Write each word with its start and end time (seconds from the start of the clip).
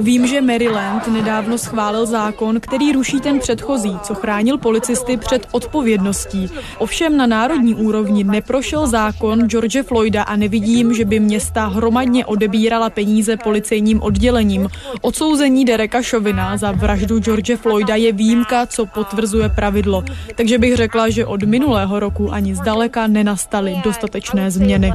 Vím, 0.00 0.26
že 0.26 0.40
Maryland 0.40 1.08
nedávno 1.08 1.58
schválil 1.58 2.06
zákon, 2.06 2.60
který 2.60 2.92
ruší 2.92 3.20
ten 3.20 3.38
předchozí, 3.38 3.98
co 4.02 4.14
chránil 4.14 4.58
policisty 4.58 5.16
před 5.16 5.46
odpovědností. 5.52 6.50
Ovšem 6.78 7.16
na 7.16 7.26
národní 7.26 7.74
úrovni 7.74 8.24
neprošel 8.24 8.86
zákon 8.86 9.48
George 9.48 9.82
Floyda 9.82 10.22
a 10.22 10.36
nevidím, 10.36 10.94
že 10.94 11.04
by 11.04 11.20
města 11.20 11.66
hromadně 11.66 12.26
odebírala 12.26 12.90
peníze 12.90 13.36
policejním 13.36 14.02
oddělením. 14.02 14.68
Odsouzení 15.00 15.64
Dereka 15.64 16.02
Šovina 16.02 16.56
za 16.56 16.72
vraždu 16.72 17.18
George 17.18 17.56
Floyda 17.56 17.94
je 17.94 18.12
výjimka, 18.12 18.66
co 18.66 18.86
potvrzuje 18.86 19.48
pravidlo. 19.48 20.04
Takže 20.34 20.58
bych 20.58 20.76
řekla, 20.76 21.08
že 21.08 21.26
od 21.26 21.42
minulého 21.42 22.00
roku 22.00 22.32
ani 22.32 22.54
zdaleka 22.54 23.06
nenastaly 23.06 23.76
dostatečné 23.84 24.50
změny. 24.50 24.92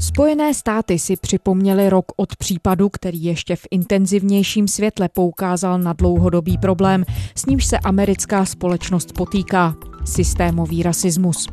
Spojené 0.00 0.54
státy 0.54 0.98
si 0.98 1.16
připomněly 1.16 1.90
rok 1.90 2.04
od 2.16 2.36
případu, 2.36 2.88
který 2.88 3.24
ještě 3.24 3.56
v 3.56 3.66
intenzivnějším 3.70 4.68
světle 4.68 5.08
poukázal 5.08 5.78
na 5.78 5.92
dlouhodobý 5.92 6.58
problém, 6.58 7.04
s 7.34 7.46
nímž 7.46 7.66
se 7.66 7.78
americká 7.78 8.44
společnost 8.44 9.12
potýká 9.12 9.74
systémový 10.04 10.82
rasismus. 10.82 11.48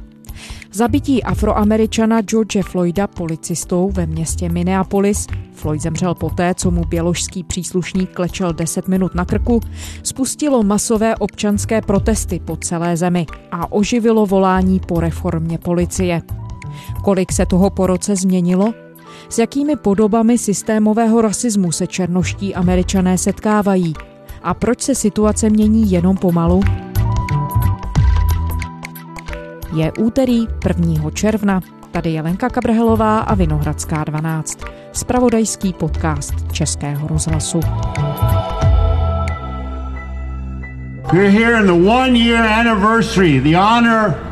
Zabití 0.72 1.24
afroameričana 1.24 2.22
George 2.22 2.64
Floyda 2.64 3.08
policistou 3.08 3.90
ve 3.92 4.06
městě 4.06 4.50
Minneapolis, 4.50 5.28
Floyd 5.54 5.82
zemřel 5.82 6.16
poté, 6.16 6.54
co 6.56 6.72
mu 6.72 6.84
běložský 6.86 7.44
příslušník 7.44 8.14
klečel 8.14 8.54
10 8.54 8.88
minut 8.88 9.16
na 9.16 9.26
krku, 9.26 9.60
spustilo 10.04 10.64
masové 10.64 11.16
občanské 11.16 11.82
protesty 11.82 12.40
po 12.40 12.58
celé 12.58 12.98
zemi 12.98 13.26
a 13.52 13.72
oživilo 13.72 14.26
volání 14.26 14.80
po 14.80 15.00
reformě 15.00 15.58
policie. 15.58 16.22
Kolik 17.02 17.32
se 17.32 17.46
toho 17.46 17.70
po 17.70 17.88
roce 17.88 18.16
změnilo? 18.16 18.74
S 19.30 19.40
jakými 19.40 19.76
podobami 19.76 20.38
systémového 20.38 21.22
rasismu 21.22 21.72
se 21.72 21.88
černoští 21.88 22.56
američané 22.56 23.18
setkávají? 23.18 23.94
A 24.44 24.54
proč 24.54 24.82
se 24.82 24.96
situace 24.96 25.50
mění 25.50 25.92
jenom 25.92 26.18
pomalu? 26.18 26.62
Je 29.76 29.92
úterý 30.00 30.48
1. 30.68 31.12
června. 31.12 31.62
Tady 31.92 32.10
je 32.10 32.22
Lenka 32.22 32.50
Kabrhelová 32.50 33.20
a 33.20 33.36
Vinohradská 33.36 34.04
12. 34.04 34.60
Spravodajský 34.94 35.74
podcast 35.74 36.34
Českého 36.52 37.08
rozhlasu. 37.08 37.60
We're 41.14 41.30
here 41.30 41.60
in 41.60 41.68
the 41.68 41.90
one 41.90 42.20
year 42.20 42.44
anniversary, 42.44 43.40
the 43.40 43.58
honor 43.58 44.27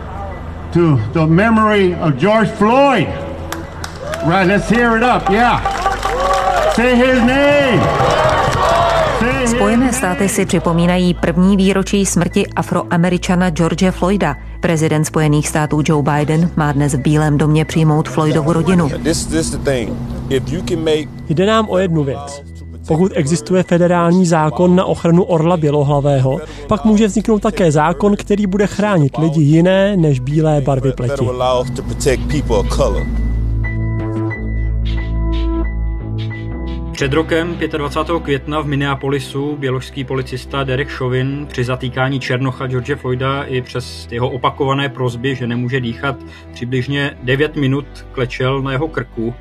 to 0.76 1.00
the 1.14 1.26
memory 1.26 1.95
of 1.95 2.18
George 2.18 2.50
Floyd. 2.50 3.08
Right, 4.28 4.45
let's 4.48 4.68
hear 4.70 4.98
it 4.98 5.04
up, 5.04 5.30
yeah. 5.30 5.64
Say 6.76 6.95
his 6.95 7.20
name. 7.20 7.81
Spojené 9.48 9.94
státy 9.94 10.30
si 10.30 10.46
připomínají 10.46 11.14
první 11.14 11.58
výročí 11.58 12.06
smrti 12.06 12.48
afroameričana 12.48 13.50
George 13.50 13.92
Floyda. 13.92 14.36
Prezident 14.59 15.06
Spojených 15.06 15.48
států 15.48 15.81
Joe 15.86 16.03
Biden 16.03 16.50
má 16.56 16.72
dnes 16.72 16.94
v 16.94 17.00
Bílém 17.00 17.38
domě 17.38 17.66
přijmout 17.66 18.09
Floydovu 18.09 18.53
rodinu. 18.53 18.90
Jde 21.30 21.46
nám 21.46 21.70
o 21.70 21.78
jednu 21.78 22.03
věc. 22.03 22.55
Pokud 22.88 23.11
existuje 23.16 23.64
federální 23.64 24.25
zákon 24.25 24.75
na 24.75 24.86
ochranu 24.86 25.23
orla 25.23 25.58
bělohlavého, 25.58 26.39
pak 26.67 26.86
může 26.86 27.08
vzniknout 27.08 27.39
také 27.39 27.72
zákon, 27.72 28.16
který 28.16 28.47
bude 28.47 28.67
chránit 28.67 29.17
lidi 29.17 29.41
jiné 29.41 29.97
než 29.97 30.19
bílé 30.19 30.61
barvy 30.61 30.91
pleti. 30.91 31.25
Před 36.95 37.13
rokem 37.13 37.57
25. 37.78 38.24
května 38.24 38.62
v 38.62 38.66
Minneapolisu 38.66 39.56
běložský 39.56 40.03
policista 40.03 40.63
Derek 40.63 40.90
Chauvin 40.90 41.47
při 41.50 41.63
zatýkání 41.63 42.19
Černocha 42.19 42.68
George 42.68 42.95
Floyda 42.95 43.44
i 43.44 43.62
přes 43.62 44.07
jeho 44.12 44.29
opakované 44.29 44.90
prozby, 44.90 45.35
že 45.35 45.47
nemůže 45.47 45.79
dýchat, 45.79 46.16
přibližně 46.53 47.18
9 47.24 47.56
minut 47.56 47.85
klečel 48.12 48.62
na 48.62 48.72
jeho 48.72 48.88
krku. 48.88 49.34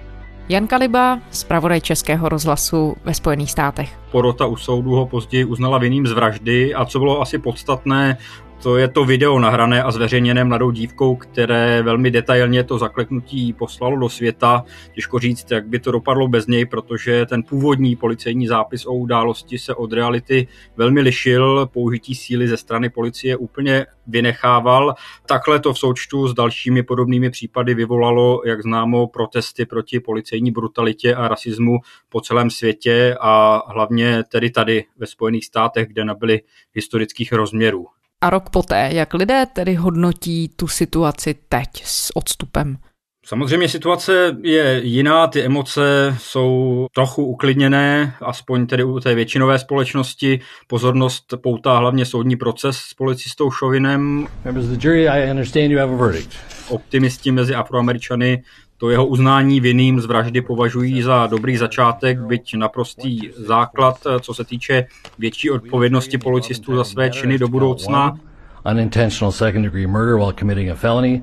Jan 0.49 0.67
Kaliba, 0.67 1.19
zpravodaj 1.31 1.81
Českého 1.81 2.29
rozhlasu 2.29 2.97
ve 3.05 3.15
Spojených 3.15 3.51
státech. 3.51 3.99
Porota 4.11 4.47
u 4.47 4.57
soudu 4.57 4.91
ho 4.91 5.07
později 5.07 5.45
uznala 5.45 5.79
vinným 5.79 6.07
z 6.07 6.13
vraždy 6.13 6.75
a 6.75 6.85
co 6.85 6.99
bylo 6.99 7.21
asi 7.21 7.39
podstatné, 7.39 8.17
to 8.65 8.77
je 8.77 8.89
to 8.89 9.05
video 9.05 9.39
nahrané 9.39 9.83
a 9.83 9.91
zveřejněné 9.91 10.45
mladou 10.45 10.71
dívkou, 10.71 11.17
které 11.17 11.83
velmi 11.83 12.11
detailně 12.11 12.65
to 12.65 12.79
zakleknutí 12.79 13.53
poslalo 13.53 13.97
do 13.97 14.09
světa. 14.09 14.65
Těžko 14.95 15.19
říct, 15.19 15.51
jak 15.51 15.67
by 15.67 15.79
to 15.79 15.93
dopadlo 15.93 16.29
bez 16.29 16.47
něj, 16.47 16.67
protože 16.67 17.27
ten 17.27 17.43
původní 17.43 17.97
policejní 17.97 18.47
zápis 18.47 18.87
o 18.87 18.93
události 18.93 19.59
se 19.59 19.75
od 19.75 19.93
reality 19.93 20.49
velmi 20.77 21.01
lišil. 21.01 21.67
Použití 21.73 22.15
síly 22.15 22.49
ze 22.49 22.57
strany 22.57 22.91
policie 22.91 23.37
úplně 23.37 23.87
vynechával. 24.07 24.95
Takhle 25.27 25.61
to 25.61 25.73
v 25.73 25.79
součtu 25.79 26.29
s 26.29 26.35
dalšími 26.35 26.83
podobnými 26.83 27.31
případy 27.31 27.75
vyvolalo, 27.75 28.43
jak 28.47 28.63
známo, 28.63 29.07
protesty 29.07 29.67
proti 29.67 30.01
policejní 30.01 30.51
brutalitě 30.51 31.15
a 31.15 31.29
rasismu 31.29 31.79
po 32.09 32.21
celém 32.21 32.51
světě 32.51 33.17
a 33.21 33.63
hlavně 33.73 34.23
tedy 34.29 34.51
tady 34.51 34.85
ve 34.99 35.07
Spojených 35.07 35.45
státech, 35.45 35.89
kde 35.89 36.05
nabyly 36.05 36.41
historických 36.75 37.33
rozměrů 37.33 37.87
a 38.25 38.31
rok 38.31 38.51
poté, 38.51 38.89
jak 38.93 39.15
lidé 39.15 39.47
tedy 39.53 39.75
hodnotí 39.75 40.49
tu 40.57 40.69
situaci 40.69 41.35
teď 41.49 41.69
s 41.85 42.17
odstupem? 42.17 42.77
Samozřejmě 43.27 43.69
situace 43.69 44.37
je 44.43 44.81
jiná, 44.85 45.27
ty 45.27 45.43
emoce 45.43 46.17
jsou 46.19 46.87
trochu 46.95 47.25
uklidněné, 47.25 48.15
aspoň 48.21 48.67
tedy 48.67 48.85
u 48.85 49.01
té 49.01 49.15
většinové 49.15 49.59
společnosti. 49.59 50.41
Pozornost 50.67 51.25
poutá 51.43 51.77
hlavně 51.77 52.07
soudní 52.07 52.37
proces 52.37 52.77
s 52.77 52.95
policistou 52.95 53.51
Šovinem. 53.51 54.27
Optimisti 56.69 57.33
mezi 57.33 57.55
Afroameričany 57.55 58.43
to 58.79 58.91
jeho 58.91 59.07
uznání 59.07 59.61
vinným 59.61 60.01
z 60.01 60.05
vraždy 60.05 60.41
považují 60.41 61.03
za 61.03 61.27
dobrý 61.27 61.57
začátek, 61.57 62.21
byť 62.21 62.57
naprostý 62.57 63.21
základ, 63.37 64.07
co 64.21 64.35
se 64.35 64.45
týče 64.45 64.87
větší 65.19 65.51
odpovědnosti 65.51 66.19
policistů 66.19 66.77
za 66.77 66.85
své 66.85 67.11
činy 67.11 67.39
do 67.39 67.49
budoucna. 67.49 68.19
Unintentional 68.71 69.33
second 69.33 69.65
degree 69.65 69.87
murder 69.87 70.15
while 70.15 70.33
committing 70.33 70.71
a 70.71 70.75
felony 70.75 71.23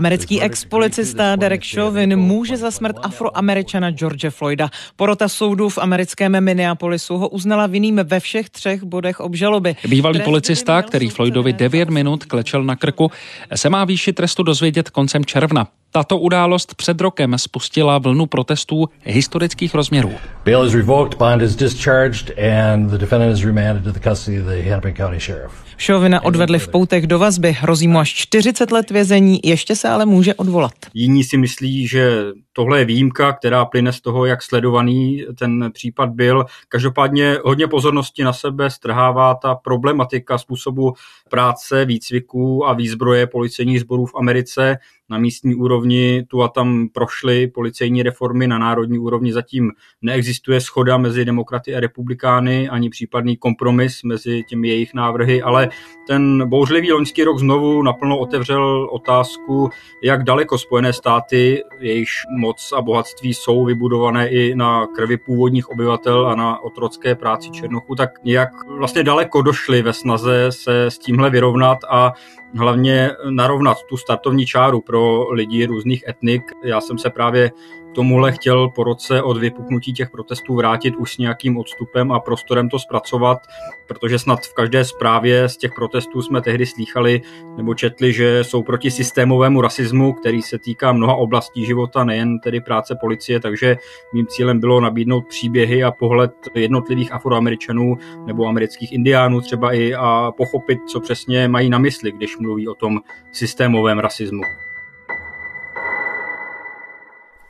Americký 0.00 0.42
ex-policista 0.42 1.36
Derek 1.36 1.62
Chauvin 1.74 2.16
může 2.16 2.56
za 2.56 2.70
smrt 2.70 2.96
afroameričana 3.02 3.90
George 3.90 4.30
Floyda. 4.30 4.70
Porota 4.96 5.28
soudů 5.28 5.68
v 5.68 5.78
americkém 5.78 6.44
Minneapolisu 6.44 7.16
ho 7.16 7.28
uznala 7.28 7.66
vinným 7.66 8.00
ve 8.04 8.20
všech 8.20 8.50
třech 8.50 8.82
bodech 8.82 9.20
obžaloby. 9.20 9.76
Bývalý 9.88 10.20
policista, 10.20 10.82
který 10.82 11.08
Floydovi 11.08 11.52
9 11.52 11.90
minut 11.90 12.24
klečel 12.24 12.62
na 12.62 12.76
krku, 12.76 13.10
se 13.54 13.70
má 13.70 13.84
výši 13.84 14.12
trestu 14.12 14.42
dozvědět 14.42 14.90
koncem 14.90 15.24
června. 15.24 15.66
Tato 15.92 16.18
událost 16.18 16.74
před 16.74 17.00
rokem 17.00 17.38
spustila 17.38 17.98
vlnu 17.98 18.26
protestů 18.26 18.88
historických 19.04 19.74
rozměrů. 19.74 20.12
Bail 20.44 20.66
is 20.66 20.74
revoked, 20.74 21.18
bond 21.18 21.42
is 21.42 21.56
discharged 21.56 22.38
and 22.38 22.90
the 22.90 22.98
defendant 22.98 23.38
is 23.38 23.44
remanded 23.44 23.84
to 23.84 23.92
the 23.92 24.10
custody 24.10 24.40
of 24.40 24.46
the 24.46 24.62
Hennepin 24.62 24.94
County 24.94 25.20
Sheriff. 25.20 25.70
Šovina 25.80 26.24
odvedli 26.24 26.58
v 26.58 26.68
poutech 26.68 27.06
do 27.06 27.18
vazby, 27.18 27.52
hrozí 27.52 27.88
mu 27.88 27.98
až 27.98 28.08
40 28.14 28.70
let 28.70 28.90
vězení, 28.90 29.40
ještě 29.44 29.76
se 29.76 29.88
ale 29.90 30.06
může 30.06 30.34
odvolat. 30.34 30.72
Jiní 30.94 31.24
si 31.24 31.36
myslí, 31.36 31.86
že 31.86 32.24
tohle 32.52 32.78
je 32.78 32.84
výjimka, 32.84 33.32
která 33.32 33.64
plyne 33.64 33.92
z 33.92 34.00
toho, 34.00 34.26
jak 34.26 34.42
sledovaný 34.42 35.24
ten 35.38 35.70
případ 35.72 36.10
byl. 36.10 36.44
Každopádně 36.68 37.38
hodně 37.44 37.66
pozornosti 37.68 38.24
na 38.24 38.32
sebe 38.32 38.70
strhává 38.70 39.34
ta 39.34 39.54
problematika 39.54 40.38
způsobu 40.38 40.94
práce, 41.30 41.84
výcviku 41.84 42.66
a 42.66 42.72
výzbroje 42.72 43.26
policejních 43.26 43.80
sborů 43.80 44.06
v 44.06 44.14
Americe. 44.14 44.78
Na 45.08 45.18
místní 45.18 45.54
úrovni 45.54 46.24
tu 46.28 46.42
a 46.42 46.48
tam 46.48 46.88
prošly 46.88 47.46
policejní 47.46 48.02
reformy, 48.02 48.46
na 48.46 48.58
národní 48.58 48.98
úrovni 48.98 49.32
zatím 49.32 49.72
neexistuje 50.02 50.60
schoda 50.60 50.96
mezi 50.98 51.24
demokraty 51.24 51.74
a 51.74 51.80
republikány, 51.80 52.68
ani 52.68 52.90
případný 52.90 53.36
kompromis 53.36 54.02
mezi 54.02 54.44
těmi 54.48 54.68
jejich 54.68 54.94
návrhy, 54.94 55.42
ale 55.42 55.68
ten 56.06 56.48
bouřlivý 56.48 56.92
loňský 56.92 57.24
rok 57.24 57.38
znovu 57.38 57.82
naplno 57.82 58.18
otevřel 58.18 58.88
otázku, 58.92 59.70
jak 60.02 60.24
daleko 60.24 60.58
Spojené 60.58 60.92
státy, 60.92 61.62
jejichž 61.80 62.12
moc 62.38 62.72
a 62.76 62.82
bohatství 62.82 63.34
jsou 63.34 63.64
vybudované 63.64 64.28
i 64.28 64.54
na 64.54 64.86
krvi 64.86 65.16
původních 65.16 65.70
obyvatel 65.70 66.26
a 66.26 66.34
na 66.34 66.58
otrocké 66.58 67.14
práci 67.14 67.50
Černochů, 67.50 67.94
tak 67.94 68.10
jak 68.24 68.48
vlastně 68.68 69.02
daleko 69.02 69.42
došli 69.42 69.82
ve 69.82 69.92
snaze 69.92 70.46
se 70.52 70.86
s 70.86 70.98
tímhle 71.20 71.30
vyrovnat 71.30 71.78
a 71.88 72.12
hlavně 72.58 73.10
narovnat 73.30 73.76
tu 73.88 73.96
startovní 73.96 74.46
čáru 74.46 74.80
pro 74.80 75.30
lidi 75.30 75.66
různých 75.66 76.04
etnik. 76.08 76.42
Já 76.64 76.80
jsem 76.80 76.98
se 76.98 77.10
právě 77.10 77.50
tomuhle 77.92 78.32
chtěl 78.32 78.68
po 78.68 78.84
roce 78.84 79.22
od 79.22 79.36
vypuknutí 79.36 79.92
těch 79.92 80.10
protestů 80.10 80.54
vrátit 80.54 80.96
už 80.96 81.14
s 81.14 81.18
nějakým 81.18 81.58
odstupem 81.58 82.12
a 82.12 82.20
prostorem 82.20 82.68
to 82.68 82.78
zpracovat, 82.78 83.38
protože 83.86 84.18
snad 84.18 84.40
v 84.40 84.54
každé 84.54 84.84
zprávě 84.84 85.48
z 85.48 85.56
těch 85.56 85.72
protestů 85.72 86.22
jsme 86.22 86.42
tehdy 86.42 86.66
slýchali 86.66 87.22
nebo 87.56 87.74
četli, 87.74 88.12
že 88.12 88.44
jsou 88.44 88.62
proti 88.62 88.90
systémovému 88.90 89.60
rasismu, 89.60 90.12
který 90.12 90.42
se 90.42 90.58
týká 90.58 90.92
mnoha 90.92 91.14
oblastí 91.14 91.66
života, 91.66 92.04
nejen 92.04 92.38
tedy 92.38 92.60
práce 92.60 92.96
policie, 93.00 93.40
takže 93.40 93.76
mým 94.12 94.26
cílem 94.26 94.60
bylo 94.60 94.80
nabídnout 94.80 95.26
příběhy 95.28 95.84
a 95.84 95.90
pohled 95.90 96.32
jednotlivých 96.54 97.12
afroameričanů 97.12 97.98
nebo 98.26 98.46
amerických 98.46 98.92
indiánů 98.92 99.40
třeba 99.40 99.72
i 99.72 99.94
a 99.94 100.32
pochopit, 100.36 100.78
co 100.86 101.00
přesně 101.00 101.48
mají 101.48 101.70
na 101.70 101.78
mysli, 101.78 102.12
když 102.12 102.38
mluví 102.38 102.68
o 102.68 102.74
tom 102.74 103.00
systémovém 103.32 103.98
rasismu. 103.98 104.42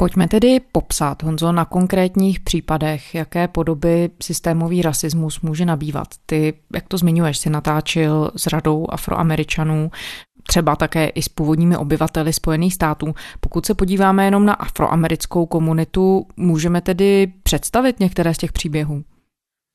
Pojďme 0.00 0.29
tedy 0.29 0.61
popsat, 0.73 1.23
Honzo, 1.23 1.52
na 1.52 1.64
konkrétních 1.64 2.41
případech, 2.41 3.14
jaké 3.14 3.49
podoby 3.49 4.11
systémový 4.23 4.82
rasismus 4.82 5.41
může 5.41 5.64
nabývat. 5.64 6.08
Ty, 6.26 6.55
jak 6.75 6.85
to 6.88 6.99
zmiňuješ, 6.99 7.38
si 7.38 7.50
natáčil 7.50 8.31
s 8.37 8.47
radou 8.47 8.87
afroameričanů, 8.91 9.91
třeba 10.43 10.76
také 10.76 11.08
i 11.08 11.23
s 11.23 11.29
původními 11.29 11.76
obyvateli 11.76 12.32
Spojených 12.32 12.75
států. 12.75 13.14
Pokud 13.41 13.67
se 13.67 13.75
podíváme 13.75 14.25
jenom 14.25 14.47
na 14.47 14.55
afroamerickou 14.55 15.47
komunitu, 15.47 16.26
můžeme 16.37 16.81
tedy 16.81 17.32
představit 17.43 18.00
některé 18.00 18.35
z 18.35 18.38
těch 18.38 18.52
příběhů? 18.52 19.02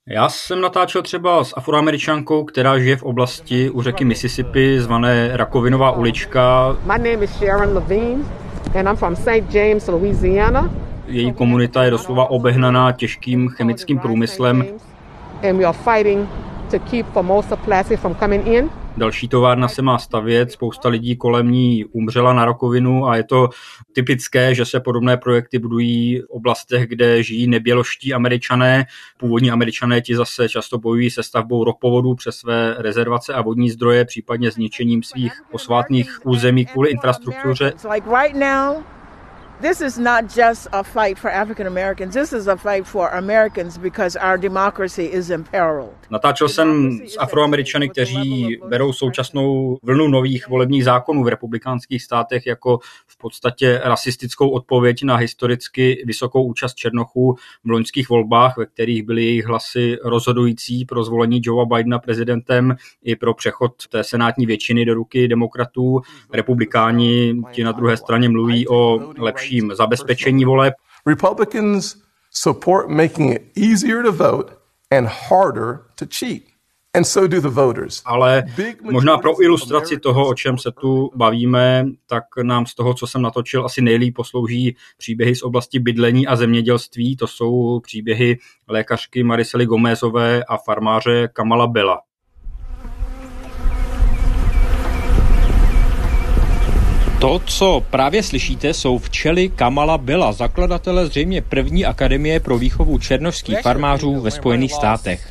Já 0.09 0.29
jsem 0.29 0.61
natáčel 0.61 1.01
třeba 1.01 1.43
s 1.43 1.53
afroameričankou, 1.57 2.43
která 2.43 2.79
žije 2.79 2.97
v 2.97 3.03
oblasti 3.03 3.69
u 3.69 3.81
řeky 3.81 4.05
Mississippi, 4.05 4.81
zvané 4.81 5.37
Rakovinová 5.37 5.91
ulička. 5.91 6.75
My 6.81 7.09
name 7.09 7.23
is 7.23 7.31
Sharon 7.31 7.73
Levine 7.73 8.44
and 8.75 8.89
I'm 8.89 8.95
from 8.97 9.15
St. 9.15 9.53
James, 9.53 9.87
Louisiana. 9.87 10.69
Její 11.07 11.33
komunita 11.33 11.83
je 11.83 11.91
doslova 11.91 12.29
obehnaná 12.29 12.91
těžkým 12.91 13.49
chemickým 13.49 13.99
průmyslem. 13.99 14.65
And 15.49 15.57
we 15.57 15.65
are 15.65 15.77
fighting 15.77 16.29
to 16.71 16.79
keep 16.79 17.05
Formosa 17.13 17.55
plastic 17.55 17.99
from 17.99 18.15
coming 18.15 18.47
in. 18.47 18.69
Další 18.97 19.27
továrna 19.27 19.67
se 19.67 19.81
má 19.81 19.97
stavět, 19.97 20.51
spousta 20.51 20.89
lidí 20.89 21.15
kolem 21.15 21.51
ní 21.51 21.85
umřela 21.85 22.33
na 22.33 22.45
rakovinu 22.45 23.07
a 23.07 23.15
je 23.15 23.23
to 23.23 23.49
typické, 23.93 24.55
že 24.55 24.65
se 24.65 24.79
podobné 24.79 25.17
projekty 25.17 25.59
budují 25.59 26.19
v 26.19 26.29
oblastech, 26.29 26.87
kde 26.87 27.23
žijí 27.23 27.47
neběloští 27.47 28.13
američané. 28.13 28.85
Původní 29.17 29.51
američané 29.51 30.01
ti 30.01 30.15
zase 30.15 30.49
často 30.49 30.77
bojují 30.77 31.09
se 31.11 31.23
stavbou 31.23 31.63
ropovodů 31.63 32.15
přes 32.15 32.35
své 32.35 32.75
rezervace 32.77 33.33
a 33.33 33.41
vodní 33.41 33.69
zdroje, 33.69 34.05
případně 34.05 34.51
zničením 34.51 35.03
svých 35.03 35.33
posvátných 35.51 36.19
území 36.25 36.65
kvůli 36.65 36.89
infrastruktuře. 36.89 37.73
This 39.61 39.81
is 39.81 39.97
not 39.97 40.35
just 40.35 40.67
a 40.71 40.83
fight 40.83 41.17
for 41.17 41.31
African 41.31 41.67
Americans. 41.67 42.13
This 42.13 42.33
is 42.33 42.47
a 42.47 42.57
fight 42.57 42.85
for 42.85 43.07
Americans 43.07 43.77
because 43.77 44.19
our 44.19 44.37
democracy 44.37 45.05
is 45.05 45.29
imperiled. 45.29 45.95
Natáčel 46.09 46.49
jsem 46.49 46.99
s 47.07 47.17
afroameričany, 47.19 47.89
kteří 47.89 48.59
berou 48.67 48.93
současnou 48.93 49.77
vlnu 49.83 50.07
nových 50.07 50.47
volebních 50.47 50.83
zákonů 50.83 51.23
v 51.23 51.27
republikánských 51.27 52.03
státech 52.03 52.45
jako 52.45 52.79
v 53.07 53.17
podstatě 53.17 53.81
rasistickou 53.83 54.49
odpověď 54.49 55.03
na 55.03 55.15
historicky 55.15 56.03
vysokou 56.05 56.43
účast 56.43 56.73
Černochů 56.73 57.35
v 57.63 57.69
loňských 57.69 58.09
volbách, 58.09 58.57
ve 58.57 58.65
kterých 58.65 59.03
byly 59.03 59.23
jejich 59.23 59.45
hlasy 59.45 59.97
rozhodující 60.03 60.85
pro 60.85 61.03
zvolení 61.03 61.41
Joea 61.43 61.65
Bidena 61.65 61.99
prezidentem 61.99 62.75
i 63.03 63.15
pro 63.15 63.33
přechod 63.33 63.87
té 63.89 64.03
senátní 64.03 64.45
většiny 64.45 64.85
do 64.85 64.93
ruky 64.93 65.27
demokratů. 65.27 66.01
Republikáni 66.33 67.41
ti 67.51 67.63
na 67.63 67.71
druhé 67.71 67.97
straně 67.97 68.29
mluví 68.29 68.67
o 68.67 68.99
lepší 69.17 69.44
lepším 69.45 69.71
zabezpečení 69.75 70.45
voleb. 70.45 70.73
Republicans 71.07 71.95
support 72.31 72.89
making 72.89 73.35
it 73.35 73.41
easier 73.55 74.03
to 74.03 74.11
vote 74.11 74.53
and 74.91 75.07
harder 75.07 75.79
to 75.95 76.05
cheat. 76.19 76.41
And 76.93 77.03
so 77.03 77.27
do 77.27 77.41
the 77.41 77.49
voters. 77.49 78.01
Ale 78.05 78.43
možná 78.81 79.17
pro 79.17 79.43
ilustraci 79.43 79.99
toho, 79.99 80.27
o 80.27 80.33
čem 80.33 80.57
se 80.57 80.71
tu 80.71 81.11
bavíme, 81.15 81.85
tak 82.07 82.23
nám 82.43 82.65
z 82.65 82.75
toho, 82.75 82.93
co 82.93 83.07
jsem 83.07 83.21
natočil, 83.21 83.65
asi 83.65 83.81
nejlíp 83.81 84.15
poslouží 84.15 84.75
příběhy 84.97 85.35
z 85.35 85.43
oblasti 85.43 85.79
bydlení 85.79 86.27
a 86.27 86.35
zemědělství. 86.35 87.15
To 87.15 87.27
jsou 87.27 87.79
příběhy 87.79 88.37
lékařky 88.67 89.23
Marisely 89.23 89.65
Gomezové 89.65 90.43
a 90.43 90.57
farmáře 90.57 91.27
Kamala 91.33 91.67
Bela. 91.67 92.01
To, 97.25 97.41
co 97.45 97.83
právě 97.89 98.23
slyšíte, 98.23 98.73
jsou 98.73 98.97
včely 98.97 99.49
Kamala 99.49 99.97
Bela, 99.97 100.31
zakladatele 100.31 101.07
zřejmě 101.07 101.41
první 101.41 101.85
akademie 101.85 102.39
pro 102.39 102.57
výchovu 102.57 102.97
černožských 102.97 103.61
farmářů 103.61 104.21
ve 104.21 104.31
Spojených 104.31 104.73
státech. 104.73 105.29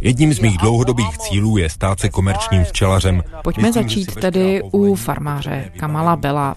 Jedním 0.00 0.34
z 0.34 0.40
mých 0.40 0.58
dlouhodobých 0.58 1.18
cílů 1.18 1.56
je 1.56 1.70
stát 1.70 2.00
se 2.00 2.08
komerčním 2.08 2.64
včelařem. 2.64 3.22
Pojďme 3.44 3.72
začít 3.72 4.14
tedy 4.14 4.62
u 4.72 4.94
farmáře 4.94 5.70
Kamala 5.76 6.16
Bela 6.16 6.54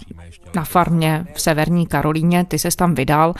na 0.55 0.63
farmě 0.63 1.25
v 1.33 1.41
severní 1.41 1.87
Karolíně. 1.87 2.45
Ty 2.45 2.59
se 2.59 2.69
tam 2.77 2.95
vydal. 2.95 3.33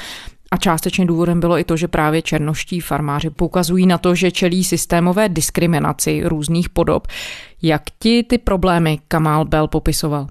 A 0.53 0.57
částečně 0.57 1.06
důvodem 1.06 1.39
bylo 1.39 1.57
i 1.57 1.63
to, 1.63 1.77
že 1.77 1.88
právě 1.88 2.21
černoští 2.21 2.80
farmáři 2.80 3.30
poukazují 3.30 3.86
na 3.86 3.98
to, 3.98 4.15
že 4.15 4.31
čelí 4.31 4.63
systémové 4.63 5.30
diskriminaci 5.30 6.21
různých 6.25 6.69
podob. 6.69 7.07
Jak 7.62 7.81
ti 8.00 8.24
ty 8.24 8.38
problémy 8.38 9.00
Kamal 9.07 9.45
Bell 9.45 9.68
popisoval? 9.68 10.27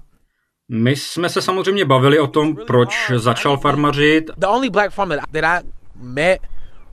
My 0.71 0.95
jsme 0.95 1.29
se 1.29 1.41
samozřejmě 1.41 1.85
bavili 1.85 2.19
o 2.19 2.27
tom, 2.27 2.55
proč 2.67 3.11
začal 3.15 3.57
farmařit. 3.57 4.31
The 4.37 4.47
only 4.47 4.69
black 4.69 4.91
farmer 4.93 5.19
that 5.31 5.43
I 5.43 5.67
met 6.01 6.39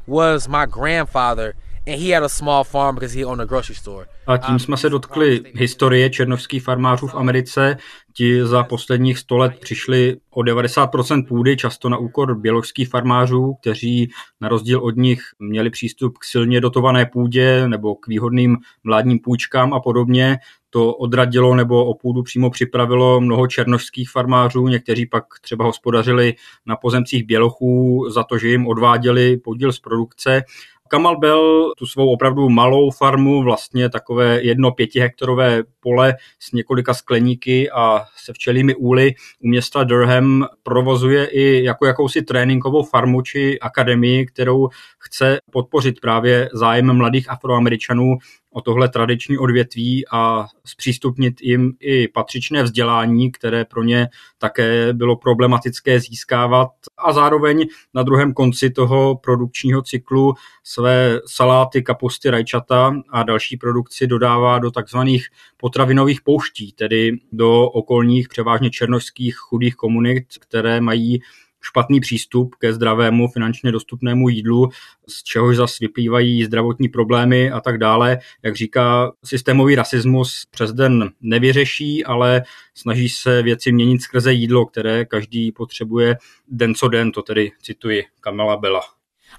was 0.06 0.48
my 0.48 0.66
grandfather 0.66 1.54
and 1.88 2.02
he 2.02 2.14
had 2.14 2.22
a 2.22 2.28
small 2.28 2.64
farm 2.64 2.94
because 2.94 3.18
he 3.18 3.24
owned 3.24 3.40
a 3.40 3.44
grocery 3.44 3.74
store. 3.74 4.06
A 4.26 4.36
tím 4.36 4.58
jsme 4.58 4.76
se 4.76 4.90
dotkli 4.90 5.40
historie 5.54 6.10
černovských 6.10 6.62
farmářů 6.62 7.06
v 7.06 7.14
Americe. 7.14 7.76
Ti 8.12 8.46
za 8.46 8.64
posledních 8.64 9.18
100 9.18 9.36
let 9.36 9.52
přišli 9.60 10.16
o 10.30 10.40
90% 10.40 11.26
půdy, 11.26 11.56
často 11.56 11.88
na 11.88 11.96
úkor 11.96 12.34
běložských 12.38 12.88
farmářů, 12.88 13.54
kteří 13.60 14.10
na 14.40 14.48
rozdíl 14.48 14.80
od 14.80 14.96
nich 14.96 15.20
měli 15.38 15.70
přístup 15.70 16.18
k 16.18 16.24
silně 16.24 16.60
dotované 16.60 17.06
půdě 17.06 17.68
nebo 17.68 17.94
k 17.94 18.06
výhodným 18.06 18.56
mládním 18.84 19.18
půjčkám 19.18 19.74
a 19.74 19.80
podobně. 19.80 20.38
To 20.70 20.94
odradilo 20.94 21.54
nebo 21.54 21.84
o 21.84 21.94
půdu 21.94 22.22
přímo 22.22 22.50
připravilo 22.50 23.20
mnoho 23.20 23.46
černožských 23.46 24.10
farmářů, 24.10 24.68
někteří 24.68 25.06
pak 25.06 25.24
třeba 25.40 25.64
hospodařili 25.64 26.34
na 26.66 26.76
pozemcích 26.76 27.26
bělochů 27.26 28.04
za 28.10 28.24
to, 28.24 28.38
že 28.38 28.48
jim 28.48 28.66
odváděli 28.66 29.36
podíl 29.36 29.72
z 29.72 29.78
produkce 29.78 30.42
Kamal 30.88 31.16
Bell 31.16 31.72
tu 31.78 31.86
svou 31.86 32.12
opravdu 32.12 32.48
malou 32.48 32.90
farmu, 32.90 33.42
vlastně 33.42 33.90
takové 33.90 34.42
jedno 34.42 34.70
pětihektarové 34.70 35.62
pole 35.80 36.14
s 36.38 36.52
několika 36.52 36.94
skleníky 36.94 37.70
a 37.70 38.04
se 38.24 38.32
včelými 38.32 38.74
úly 38.74 39.14
u 39.40 39.48
města 39.48 39.84
Durham 39.84 40.46
provozuje 40.62 41.26
i 41.26 41.64
jako 41.64 41.86
jakousi 41.86 42.22
tréninkovou 42.22 42.82
farmu 42.82 43.22
či 43.22 43.60
akademii, 43.60 44.26
kterou 44.26 44.68
chce 44.98 45.38
podpořit 45.50 46.00
právě 46.00 46.48
zájem 46.52 46.96
mladých 46.96 47.30
afroameričanů 47.30 48.16
o 48.50 48.60
tohle 48.60 48.88
tradiční 48.88 49.38
odvětví 49.38 50.04
a 50.12 50.46
zpřístupnit 50.64 51.40
jim 51.40 51.72
i 51.80 52.08
patřičné 52.08 52.62
vzdělání, 52.62 53.32
které 53.32 53.64
pro 53.64 53.82
ně 53.82 54.08
také 54.38 54.92
bylo 54.92 55.16
problematické 55.16 56.00
získávat. 56.00 56.68
A 56.98 57.12
zároveň 57.12 57.66
na 57.94 58.02
druhém 58.02 58.34
konci 58.34 58.70
toho 58.70 59.16
produkčního 59.16 59.82
cyklu 59.82 60.34
své 60.64 61.20
saláty, 61.26 61.82
kapusty, 61.82 62.30
rajčata 62.30 62.94
a 63.10 63.22
další 63.22 63.56
produkci 63.56 64.06
dodává 64.06 64.58
do 64.58 64.70
takzvaných 64.70 65.26
potravinových 65.56 66.22
pouští, 66.22 66.72
tedy 66.72 67.12
do 67.32 67.62
okolních 67.62 68.28
převážně 68.28 68.70
černožských 68.70 69.36
chudých 69.36 69.74
komunit, 69.74 70.24
které 70.40 70.80
mají 70.80 71.20
špatný 71.60 72.00
přístup 72.00 72.54
ke 72.54 72.72
zdravému 72.72 73.28
finančně 73.28 73.72
dostupnému 73.72 74.28
jídlu, 74.28 74.68
z 75.08 75.22
čehož 75.22 75.56
zase 75.56 75.76
vyplývají 75.80 76.44
zdravotní 76.44 76.88
problémy 76.88 77.50
a 77.50 77.60
tak 77.60 77.78
dále. 77.78 78.18
Jak 78.42 78.56
říká, 78.56 79.12
systémový 79.24 79.74
rasismus 79.74 80.46
přes 80.50 80.72
den 80.72 81.10
nevyřeší, 81.20 82.04
ale 82.04 82.42
snaží 82.74 83.08
se 83.08 83.42
věci 83.42 83.72
měnit 83.72 84.02
skrze 84.02 84.32
jídlo, 84.32 84.66
které 84.66 85.04
každý 85.04 85.52
potřebuje 85.52 86.16
den 86.48 86.74
co 86.74 86.88
den, 86.88 87.12
to 87.12 87.22
tedy 87.22 87.52
cituji 87.62 88.04
Kamala 88.20 88.56
Bela. 88.56 88.80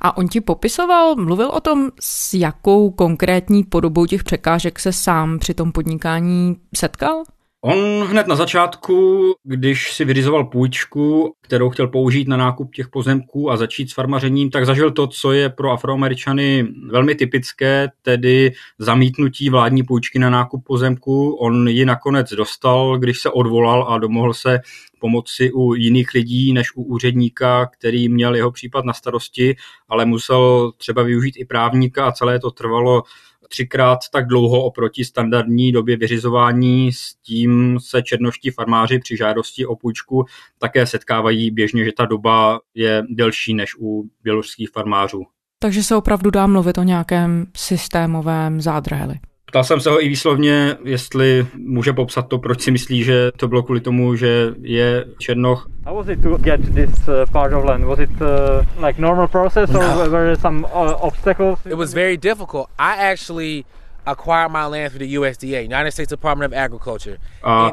A 0.02 0.18
on 0.18 0.28
ti 0.28 0.42
popisoval, 0.42 1.16
mluvil 1.16 1.50
o 1.50 1.60
tom, 1.60 1.90
s 2.00 2.34
jakou 2.34 2.92
konkrétní 2.92 3.64
podobou 3.64 4.06
těch 4.06 4.24
překážek 4.24 4.80
se 4.80 4.94
sám 4.94 5.40
při 5.40 5.54
tom 5.54 5.72
podnikání 5.72 6.56
setkal? 6.76 7.24
On 7.62 8.04
hned 8.08 8.28
na 8.28 8.36
začátku, 8.36 9.34
když 9.44 9.94
si 9.94 10.06
vyřizoval 10.06 10.44
půjčku, 10.44 11.34
kterou 11.42 11.70
chtěl 11.70 11.88
použít 11.88 12.28
na 12.28 12.38
nákup 12.38 12.76
těch 12.76 12.88
pozemků 12.88 13.52
a 13.52 13.58
začít 13.58 13.90
s 13.90 13.94
farmařením, 13.94 14.50
tak 14.50 14.66
zažil 14.66 14.92
to, 14.92 15.08
co 15.08 15.32
je 15.32 15.50
pro 15.50 15.72
afroameričany 15.72 16.68
velmi 16.90 17.16
typické, 17.16 17.88
tedy 18.02 18.52
zamítnutí 18.78 19.50
vládní 19.50 19.84
půjčky 19.84 20.20
na 20.20 20.30
nákup 20.30 20.64
pozemku. 20.66 21.34
On 21.34 21.68
ji 21.68 21.86
nakonec 21.86 22.30
dostal, 22.30 22.98
když 22.98 23.22
se 23.22 23.30
odvolal 23.30 23.86
a 23.90 23.98
domohl 23.98 24.34
se 24.34 24.60
pomoci 25.00 25.52
u 25.52 25.74
jiných 25.74 26.14
lidí 26.14 26.54
než 26.54 26.68
u 26.76 26.84
úředníka, 26.84 27.66
který 27.66 28.10
měl 28.10 28.36
jeho 28.36 28.52
případ 28.52 28.86
na 28.86 28.94
starosti, 28.94 29.56
ale 29.90 30.06
musel 30.06 30.72
třeba 30.78 31.04
využít 31.04 31.36
i 31.38 31.46
právníka 31.46 32.06
a 32.06 32.12
celé 32.12 32.40
to 32.40 32.52
trvalo 32.52 33.04
třikrát 33.50 34.00
tak 34.12 34.28
dlouho 34.28 34.64
oproti 34.64 35.06
standardní 35.06 35.72
době 35.72 35.98
vyřizování. 35.98 36.94
S 36.94 37.16
tím 37.24 37.78
se 37.80 38.02
černoští 38.02 38.52
farmáři 38.52 39.00
při 39.00 39.18
žádosti 39.18 39.66
o 39.66 39.76
půjčku 39.76 40.26
také 40.58 40.86
setkávají 40.86 41.52
běžně, 41.52 41.86
že 41.86 41.92
ta 41.98 42.06
doba 42.06 42.60
je 42.74 43.04
delší 43.10 43.54
než 43.54 43.76
u 43.80 44.10
běloruských 44.24 44.70
farmářů. 44.70 45.26
Takže 45.60 45.84
se 45.84 45.96
opravdu 45.96 46.32
dá 46.32 46.48
mluvit 46.48 46.78
o 46.78 46.84
nějakém 46.84 47.46
systémovém 47.58 48.62
zádrheli. 48.62 49.16
Ptal 49.50 49.64
jsem 49.64 49.80
se 49.80 49.90
ho 49.90 50.04
i 50.06 50.10
výslovně, 50.10 50.78
jestli 50.84 51.48
může 51.56 51.94
popsat 51.94 52.28
to, 52.28 52.38
proč 52.38 52.62
si 52.62 52.72
myslí, 52.72 53.04
že 53.04 53.32
to 53.38 53.48
bylo 53.48 53.64
kvůli 53.64 53.80
tomu, 53.82 54.16
že 54.16 54.54
je 54.62 55.06
Černoch. 55.18 55.68
How 55.86 55.96
was 55.96 56.08
it 56.08 56.22
to 56.22 56.38
get 56.38 56.62
this 56.76 57.08
uh, 57.08 57.32
part 57.32 57.54
of 57.54 57.66
land? 57.66 57.84
Was 57.84 58.00
it 58.00 58.10
uh, 58.22 58.86
like 58.86 59.02
normal 59.02 59.28
process 59.28 59.70
or 59.70 59.82
no. 59.82 59.98
were 59.98 60.10
there 60.10 60.36
some 60.36 60.66
uh, 60.66 60.94
obstacles? 61.02 61.60
It 61.66 61.74
was 61.74 61.94
very 61.94 62.18
difficult. 62.18 62.68
I 62.80 63.12
actually 63.12 63.66
acquire 64.06 64.50
my 64.50 64.66
land 64.66 64.92
through 64.92 65.08
the 65.08 65.18
USDA, 65.18 65.64
United 65.64 65.92
States 65.92 66.10
Department 66.10 66.54
of 66.54 66.60
Agriculture. 66.60 67.18
A 67.44 67.72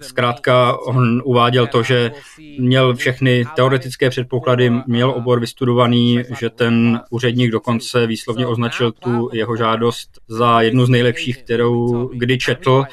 zkrátka 0.00 0.76
on 0.76 1.22
uváděl 1.24 1.66
to, 1.66 1.82
že 1.82 2.12
měl 2.58 2.94
všechny 2.94 3.44
teoretické 3.56 4.10
předpoklady, 4.10 4.70
měl 4.86 5.10
obor 5.10 5.40
vystudovaný, 5.40 6.22
že 6.38 6.50
ten 6.50 7.00
úředník 7.10 7.50
dokonce 7.50 8.06
výslovně 8.06 8.46
označil 8.46 8.92
tu 8.92 9.30
jeho 9.32 9.56
žádost 9.56 10.10
za 10.28 10.60
jednu 10.60 10.86
z 10.86 10.88
nejlepších, 10.88 11.42
kterou 11.42 12.08
kdy 12.14 12.38
četl 12.38 12.84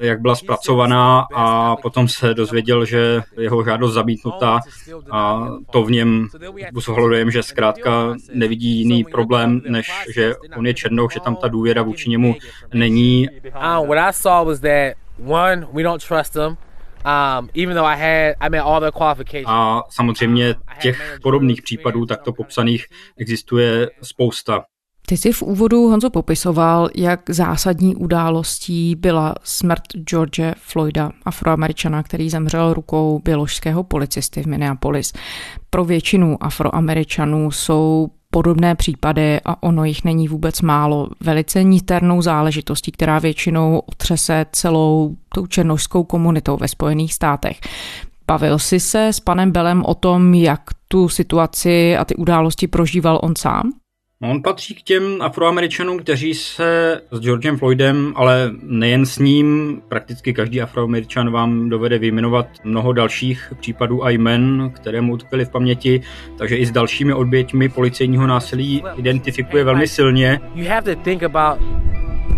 jak 0.00 0.20
byla 0.20 0.34
zpracovaná 0.34 1.26
a 1.34 1.76
potom 1.76 2.08
se 2.08 2.34
dozvěděl, 2.34 2.84
že 2.84 3.22
jeho 3.40 3.64
žádost 3.64 3.94
zamítnutá 3.94 4.60
a 5.10 5.48
to 5.72 5.84
v 5.84 5.90
něm 5.90 6.28
dojem, 7.08 7.30
že 7.30 7.42
zkrátka 7.42 8.14
nevidí 8.34 8.78
jiný 8.78 9.04
problém, 9.04 9.60
než 9.68 9.92
že 10.14 10.34
on 10.56 10.66
je 10.66 10.74
černou, 10.74 11.10
že 11.10 11.20
tam 11.20 11.36
ta 11.36 11.48
důvěra 11.48 11.82
vůči 11.82 12.10
němu 12.10 12.34
není. 12.74 13.28
Um. 13.28 13.36
Um. 13.54 13.60
A 19.46 19.82
samozřejmě 19.90 20.54
těch 20.80 21.18
podobných 21.22 21.62
případů 21.62 22.06
takto 22.06 22.32
popsaných 22.32 22.86
existuje 23.18 23.90
spousta. 24.02 24.64
Ty 25.08 25.16
jsi 25.16 25.32
v 25.32 25.42
úvodu, 25.42 25.88
Honzo, 25.88 26.10
popisoval, 26.10 26.88
jak 26.94 27.30
zásadní 27.30 27.96
událostí 27.96 28.94
byla 28.94 29.34
smrt 29.44 29.82
George 29.96 30.40
Floyda, 30.56 31.10
afroameričana, 31.24 32.02
který 32.02 32.30
zemřel 32.30 32.74
rukou 32.74 33.20
běložského 33.24 33.82
policisty 33.82 34.42
v 34.42 34.46
Minneapolis. 34.46 35.12
Pro 35.70 35.84
většinu 35.84 36.36
afroameričanů 36.40 37.50
jsou 37.50 38.08
podobné 38.30 38.74
případy 38.74 39.40
a 39.44 39.62
ono 39.62 39.84
jich 39.84 40.04
není 40.04 40.28
vůbec 40.28 40.60
málo. 40.62 41.08
Velice 41.20 41.62
niternou 41.62 42.22
záležitostí, 42.22 42.92
která 42.92 43.18
většinou 43.18 43.78
otřese 43.78 44.46
celou 44.52 45.16
tou 45.34 45.46
černožskou 45.46 46.04
komunitou 46.04 46.56
ve 46.56 46.68
Spojených 46.68 47.14
státech. 47.14 47.60
Bavil 48.26 48.58
jsi 48.58 48.80
se 48.80 49.06
s 49.06 49.20
panem 49.20 49.50
Belem 49.50 49.82
o 49.84 49.94
tom, 49.94 50.34
jak 50.34 50.60
tu 50.88 51.08
situaci 51.08 51.96
a 51.96 52.04
ty 52.04 52.14
události 52.14 52.66
prožíval 52.66 53.20
on 53.22 53.36
sám? 53.38 53.72
No, 54.20 54.30
on 54.30 54.42
patří 54.42 54.74
k 54.74 54.82
těm 54.82 55.22
afroameričanům, 55.22 55.98
kteří 55.98 56.34
se 56.34 57.00
s 57.10 57.20
Georgem 57.20 57.58
Floydem, 57.58 58.12
ale 58.16 58.50
nejen 58.62 59.06
s 59.06 59.18
ním, 59.18 59.80
prakticky 59.88 60.32
každý 60.34 60.60
afroameričan 60.62 61.30
vám 61.30 61.68
dovede 61.68 61.98
vyjmenovat 61.98 62.46
mnoho 62.64 62.92
dalších 62.92 63.52
případů 63.60 64.04
a 64.04 64.10
jmen, 64.10 64.72
které 64.74 65.00
mu 65.00 65.12
utkvěly 65.12 65.44
v 65.44 65.50
paměti, 65.50 66.00
takže 66.38 66.56
i 66.56 66.66
s 66.66 66.70
dalšími 66.70 67.12
oběťmi 67.12 67.68
policejního 67.68 68.26
násilí 68.26 68.82
identifikuje 68.96 69.64
velmi 69.64 69.88
silně. 69.88 70.40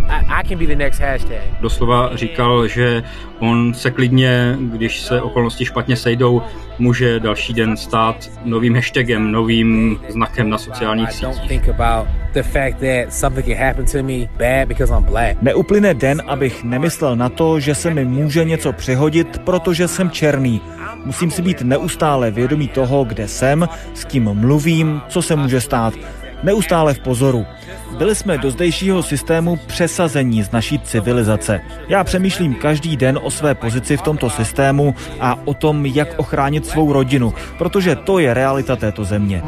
I 0.08 0.48
can 0.48 0.58
be 0.58 0.66
the 0.66 0.76
next 0.76 1.00
hashtag. 1.00 1.38
Doslova 1.60 2.16
říkal, 2.16 2.68
že 2.68 3.02
on 3.38 3.74
se 3.74 3.90
klidně, 3.90 4.56
když 4.60 5.00
se 5.00 5.22
okolnosti 5.22 5.64
špatně 5.64 5.96
sejdou, 5.96 6.42
může 6.78 7.20
další 7.20 7.52
den 7.54 7.76
stát 7.76 8.30
novým 8.44 8.74
hashtagem, 8.74 9.32
novým 9.32 10.00
znakem 10.08 10.50
na 10.50 10.58
sociálních 10.58 11.12
sítích. 11.12 11.60
Neuplyne 15.42 15.94
den, 15.94 16.22
abych 16.26 16.64
nemyslel 16.64 17.16
na 17.16 17.28
to, 17.28 17.60
že 17.60 17.74
se 17.74 17.94
mi 17.94 18.04
může 18.04 18.44
něco 18.44 18.72
přihodit, 18.72 19.38
protože 19.38 19.88
jsem 19.88 20.10
černý. 20.10 20.60
Musím 21.04 21.30
si 21.30 21.42
být 21.42 21.62
neustále 21.62 22.30
vědomý 22.30 22.68
toho, 22.68 23.04
kde 23.04 23.28
jsem, 23.28 23.68
s 23.94 24.04
kým 24.04 24.24
mluvím, 24.24 25.00
co 25.08 25.22
se 25.22 25.36
může 25.36 25.60
stát. 25.60 25.94
Neustále 26.42 26.94
v 26.94 26.98
pozoru. 26.98 27.46
Byli 27.98 28.14
jsme 28.14 28.38
do 28.38 28.50
zdejšího 28.50 29.02
systému 29.02 29.56
přesazení 29.56 30.42
z 30.42 30.50
naší 30.50 30.78
civilizace. 30.78 31.60
Já 31.88 32.04
přemýšlím 32.04 32.54
každý 32.54 32.96
den 32.96 33.18
o 33.22 33.30
své 33.30 33.54
pozici 33.54 33.96
v 33.96 34.02
tomto 34.02 34.30
systému 34.30 34.94
a 35.20 35.38
o 35.44 35.54
tom, 35.54 35.86
jak 35.86 36.08
ochránit 36.16 36.66
svou 36.66 36.92
rodinu, 36.92 37.34
protože 37.58 37.96
to 37.96 38.18
je 38.18 38.34
realita 38.34 38.76
této 38.76 39.04
země. 39.04 39.42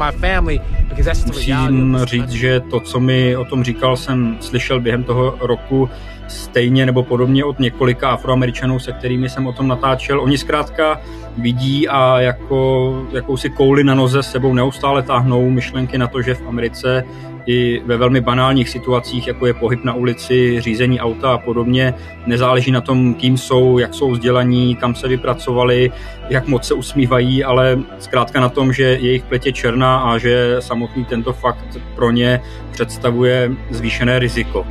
Musím 1.69 1.97
říct, 2.03 2.29
že 2.31 2.59
to, 2.59 2.79
co 2.79 2.99
mi 2.99 3.35
o 3.35 3.45
tom 3.45 3.63
říkal, 3.63 3.97
jsem 3.97 4.37
slyšel 4.39 4.79
během 4.79 5.03
toho 5.03 5.37
roku 5.39 5.89
stejně 6.27 6.85
nebo 6.85 7.03
podobně 7.03 7.45
od 7.45 7.59
několika 7.59 8.09
afroameričanů, 8.09 8.79
se 8.79 8.91
kterými 8.91 9.29
jsem 9.29 9.47
o 9.47 9.53
tom 9.53 9.67
natáčel. 9.67 10.21
Oni 10.21 10.37
zkrátka 10.37 11.01
vidí 11.37 11.87
a 11.87 12.19
jako 12.19 13.07
jakousi 13.11 13.49
kouli 13.49 13.83
na 13.83 13.95
noze 13.95 14.23
sebou 14.23 14.53
neustále 14.53 15.03
táhnou 15.03 15.49
myšlenky 15.49 15.97
na 15.97 16.07
to, 16.07 16.21
že 16.21 16.33
v 16.33 16.47
Americe 16.47 17.03
i 17.45 17.81
ve 17.85 17.97
velmi 17.97 18.21
banálních 18.21 18.69
situacích, 18.69 19.27
jako 19.27 19.45
je 19.47 19.53
pohyb 19.53 19.83
na 19.83 19.93
ulici, 19.93 20.61
řízení 20.61 20.99
auta 20.99 21.33
a 21.33 21.37
podobně. 21.37 21.93
Nezáleží 22.25 22.71
na 22.71 22.81
tom, 22.81 23.13
kým 23.13 23.37
jsou, 23.37 23.77
jak 23.77 23.93
jsou 23.93 24.11
vzdělaní, 24.11 24.75
kam 24.75 24.95
se 24.95 25.07
vypracovali, 25.07 25.91
jak 26.29 26.47
moc 26.47 26.67
se 26.67 26.73
usmívají, 26.73 27.43
ale 27.43 27.79
zkrátka 27.99 28.39
na 28.39 28.49
tom, 28.49 28.73
že 28.73 28.83
jejich 28.83 29.23
pleť 29.23 29.45
je 29.45 29.53
černá 29.53 29.97
a 29.99 30.17
že 30.17 30.55
samotný 30.59 31.05
tento 31.05 31.33
fakt 31.33 31.77
pro 31.95 32.11
ně 32.11 32.41
představuje 32.71 33.51
zvýšené 33.69 34.19
riziko. 34.19 34.67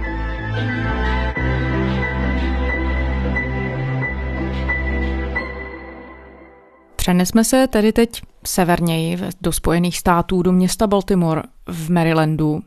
Přenesme 6.96 7.44
se 7.44 7.66
tedy 7.66 7.92
teď 7.92 8.22
severněji 8.46 9.18
do 9.40 9.52
Spojených 9.52 9.98
států, 9.98 10.42
do 10.42 10.52
města 10.52 10.86
Baltimore 10.86 11.42
v 11.66 11.90
Marylandu, 11.90 12.62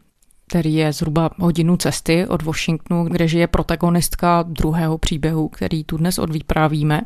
který 0.48 0.74
je 0.74 0.94
zhruba 0.94 1.30
hodinu 1.38 1.78
cesty 1.78 2.28
od 2.28 2.42
Washingtonu, 2.42 3.04
kde 3.04 3.28
žije 3.28 3.48
protagonistka 3.48 4.44
druhého 4.48 4.98
příběhu, 4.98 5.48
který 5.48 5.84
tu 5.84 5.98
dnes 5.98 6.20
odvyprávíme. 6.20 7.02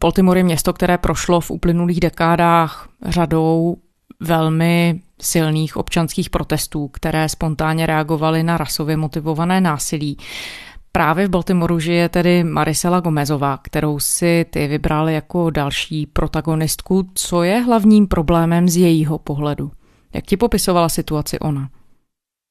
Baltimore 0.00 0.40
je 0.40 0.44
město, 0.44 0.72
které 0.72 0.98
prošlo 0.98 1.40
v 1.40 1.50
uplynulých 1.50 2.00
dekádách 2.00 2.88
řadou 3.06 3.76
velmi 4.20 5.00
silných 5.20 5.76
občanských 5.76 6.30
protestů, 6.30 6.88
které 6.88 7.28
spontánně 7.28 7.86
reagovaly 7.86 8.42
na 8.42 8.56
rasově 8.56 8.96
motivované 8.96 9.60
násilí. 9.60 10.16
Právě 10.96 11.26
v 11.26 11.30
Baltimoru 11.30 11.78
žije 11.78 12.08
tedy 12.08 12.44
Marisela 12.44 13.00
Gomezová, 13.00 13.58
kterou 13.62 13.98
si 13.98 14.46
ty 14.50 14.66
vybral 14.68 15.08
jako 15.08 15.50
další 15.50 16.06
protagonistku. 16.06 17.08
Co 17.14 17.42
je 17.42 17.60
hlavním 17.60 18.06
problémem 18.06 18.68
z 18.68 18.76
jejího 18.76 19.18
pohledu? 19.18 19.70
Jak 20.12 20.24
ti 20.24 20.36
popisovala 20.36 20.88
situaci 20.88 21.38
ona? 21.38 21.68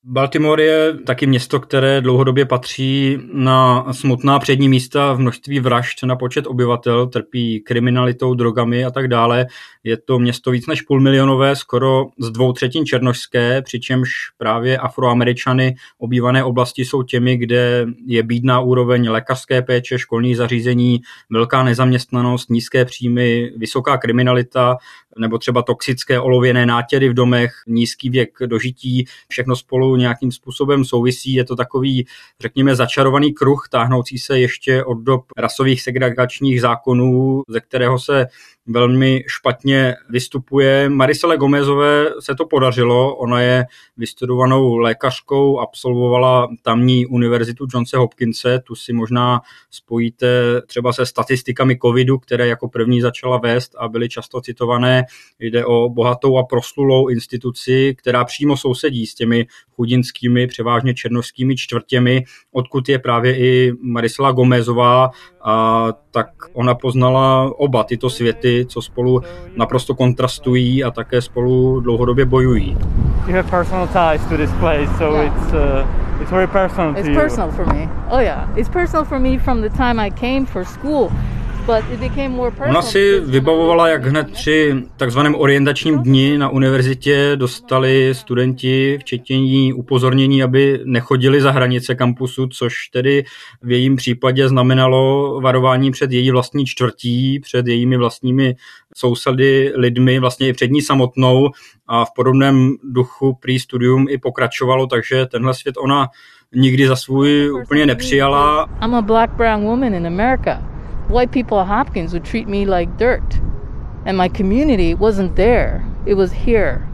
Baltimore 0.06 0.64
je 0.64 0.94
taky 0.94 1.28
město, 1.28 1.60
které 1.60 2.02
dlouhodobě 2.02 2.46
patří 2.46 3.18
na 3.34 3.86
smutná 3.94 4.40
přední 4.40 4.70
místa 4.70 5.14
v 5.14 5.20
množství 5.20 5.60
vražd 5.60 6.04
na 6.04 6.16
počet 6.16 6.48
obyvatel, 6.48 7.08
trpí 7.08 7.60
kriminalitou, 7.60 8.34
drogami 8.34 8.86
a 8.86 8.92
tak 8.92 9.08
dále. 9.08 9.46
Je 9.84 9.98
to 9.98 10.20
město 10.20 10.52
víc 10.52 10.68
než 10.68 10.82
půlmilionové, 10.82 11.56
skoro 11.56 12.06
z 12.20 12.30
dvou 12.32 12.54
třetin 12.54 12.86
černožské, 12.86 13.62
přičemž 13.62 14.10
právě 14.38 14.78
afroameričany 14.78 15.76
obývané 15.98 16.44
oblasti 16.44 16.86
jsou 16.86 17.04
těmi, 17.04 17.38
kde 17.38 17.86
je 18.06 18.24
bídná 18.24 18.60
úroveň 18.60 19.10
lékařské 19.10 19.62
péče, 19.62 20.00
školní 20.00 20.36
zařízení, 20.36 21.02
velká 21.32 21.64
nezaměstnanost, 21.64 22.50
nízké 22.50 22.86
příjmy, 22.86 23.52
vysoká 23.58 23.98
kriminalita, 23.98 24.78
nebo 25.18 25.38
třeba 25.38 25.62
toxické 25.62 26.20
olověné 26.20 26.66
nátěry 26.66 27.10
v 27.10 27.14
domech, 27.14 27.54
nízký 27.68 28.10
věk 28.10 28.30
dožití, 28.46 29.06
všechno 29.28 29.56
spolu 29.56 29.96
nějakým 29.96 30.32
způsobem 30.32 30.86
souvisí. 30.86 31.34
Je 31.34 31.44
to 31.44 31.56
takový, 31.56 32.06
řekněme, 32.42 32.76
začarovaný 32.76 33.34
kruh, 33.34 33.68
táhnoucí 33.72 34.18
se 34.18 34.40
ještě 34.40 34.84
od 34.84 34.96
dob 34.96 35.26
rasových 35.38 35.82
segregačních 35.82 36.62
zákonů, 36.62 37.42
ze 37.50 37.60
kterého 37.60 38.00
se 38.00 38.28
velmi 38.66 39.24
špatně 39.28 39.96
vystupuje. 40.10 40.90
Marisele 40.90 41.38
Gomezové 41.38 42.06
se 42.20 42.36
to 42.36 42.46
podařilo, 42.46 43.16
ona 43.16 43.42
je 43.42 43.66
vystudovanou 43.98 44.78
lékařkou, 44.78 45.60
absolvovala 45.60 46.48
tamní 46.62 47.06
univerzitu 47.06 47.68
Johnse 47.74 47.98
Hopkinse, 47.98 48.60
tu 48.60 48.76
si 48.76 48.94
možná 48.94 49.42
spojíte 49.72 50.62
třeba 50.68 50.94
se 50.94 51.06
statistikami 51.06 51.78
covidu, 51.78 52.18
které 52.18 52.48
jako 52.48 52.68
první 52.68 53.02
začala 53.02 53.38
vést 53.38 53.72
a 53.78 53.88
byly 53.88 54.10
často 54.10 54.42
citované. 54.42 55.04
Jde 55.40 55.66
o 55.66 55.90
bohatou 55.90 56.38
a 56.38 56.44
proslulou 56.44 57.08
instituci, 57.08 57.96
která 57.98 58.26
přímo 58.26 58.58
sousedí 58.58 59.08
s 59.08 59.16
těmi 59.16 59.46
chudinskými, 59.76 60.48
převážně 60.48 60.94
černovskými 60.94 61.56
čtvrtěmi, 61.56 62.24
odkud 62.52 62.90
je 62.90 63.00
právě 63.00 63.38
i 63.38 63.72
Marisela 63.82 64.32
Gomezová, 64.32 65.10
a 65.46 65.88
tak 66.12 66.28
ona 66.54 66.76
poznala 66.76 67.52
oba 67.60 67.84
tyto 67.84 68.10
světy, 68.10 68.53
co 68.68 68.82
spolu 68.82 69.22
naprosto 69.56 69.96
kontrastují 69.96 70.84
a 70.84 70.92
také 70.92 71.22
spolu 71.22 71.80
dlouhodobě 71.80 72.26
bojují. 72.26 72.78
You 73.28 73.36
have 73.36 73.50
personal 73.50 73.88
ties 73.88 74.26
to 74.30 74.38
this 74.38 74.52
place, 74.60 74.90
so 74.98 75.16
yeah. 75.16 75.28
it's 75.28 75.54
uh, 75.54 76.22
it's 76.22 76.32
very 76.32 76.48
personal 76.48 76.94
to 76.94 77.00
it's 77.00 77.08
you. 77.08 77.14
It's 77.14 77.24
personal 77.24 77.52
for 77.52 77.66
me. 77.74 77.90
Oh 78.10 78.20
yeah, 78.20 78.58
it's 78.58 78.70
personal 78.70 79.06
for 79.06 79.20
me 79.20 79.38
from 79.38 79.62
the 79.62 79.70
time 79.70 80.08
I 80.08 80.10
came 80.10 80.46
for 80.46 80.66
school. 80.66 81.12
Ona 82.70 82.82
si 82.82 83.20
vybavovala, 83.20 83.88
jak 83.88 84.06
hned 84.06 84.32
při 84.32 84.76
takzvaném 84.98 85.36
orientačním 85.36 86.00
dni 86.00 86.38
na 86.38 86.50
univerzitě 86.50 87.32
dostali 87.36 88.16
studenti, 88.16 88.98
včetně 89.02 89.40
ní, 89.40 89.74
upozornění, 89.74 90.44
aby 90.44 90.80
nechodili 90.84 91.42
za 91.42 91.52
hranice 91.52 91.96
kampusu, 91.96 92.48
což 92.48 92.74
tedy 92.94 93.24
v 93.62 93.72
jejím 93.72 93.96
případě 93.96 94.50
znamenalo 94.50 95.40
varování 95.42 95.92
před 95.92 96.12
její 96.12 96.32
vlastní 96.32 96.66
čtvrtí, 96.66 97.40
před 97.40 97.68
jejími 97.68 97.98
vlastními 97.98 98.56
sousedy, 98.96 99.74
lidmi, 99.76 100.20
vlastně 100.20 100.48
i 100.48 100.54
před 100.54 100.72
ní 100.72 100.82
samotnou 100.82 101.50
a 101.88 102.06
v 102.06 102.10
podobném 102.16 102.76
duchu 102.84 103.38
prý 103.42 103.60
studium 103.60 104.06
i 104.10 104.18
pokračovalo, 104.18 104.88
takže 104.88 105.26
tenhle 105.26 105.54
svět 105.54 105.76
ona 105.78 106.08
nikdy 106.56 106.88
za 106.88 106.96
svůj 106.96 107.52
úplně 107.64 107.86
nepřijala. 107.86 108.70
I'm 108.84 108.96
a 108.96 109.02
black 109.02 109.32
brown 109.34 109.64
woman 109.64 109.94
in 109.94 110.08
America 110.08 110.73
white 111.10 111.32
people 111.32 111.60
at 111.60 111.68
Hopkins 111.68 112.14
would 112.14 112.26
treat 112.26 112.48
me 112.48 112.66
like 112.66 112.98
dirt. 112.98 113.42
And 114.06 114.18
my 114.18 114.30
community 114.30 114.96
wasn't 114.96 115.36
there, 115.36 115.82
it 116.06 116.16
was 116.16 116.32
here. 116.32 116.90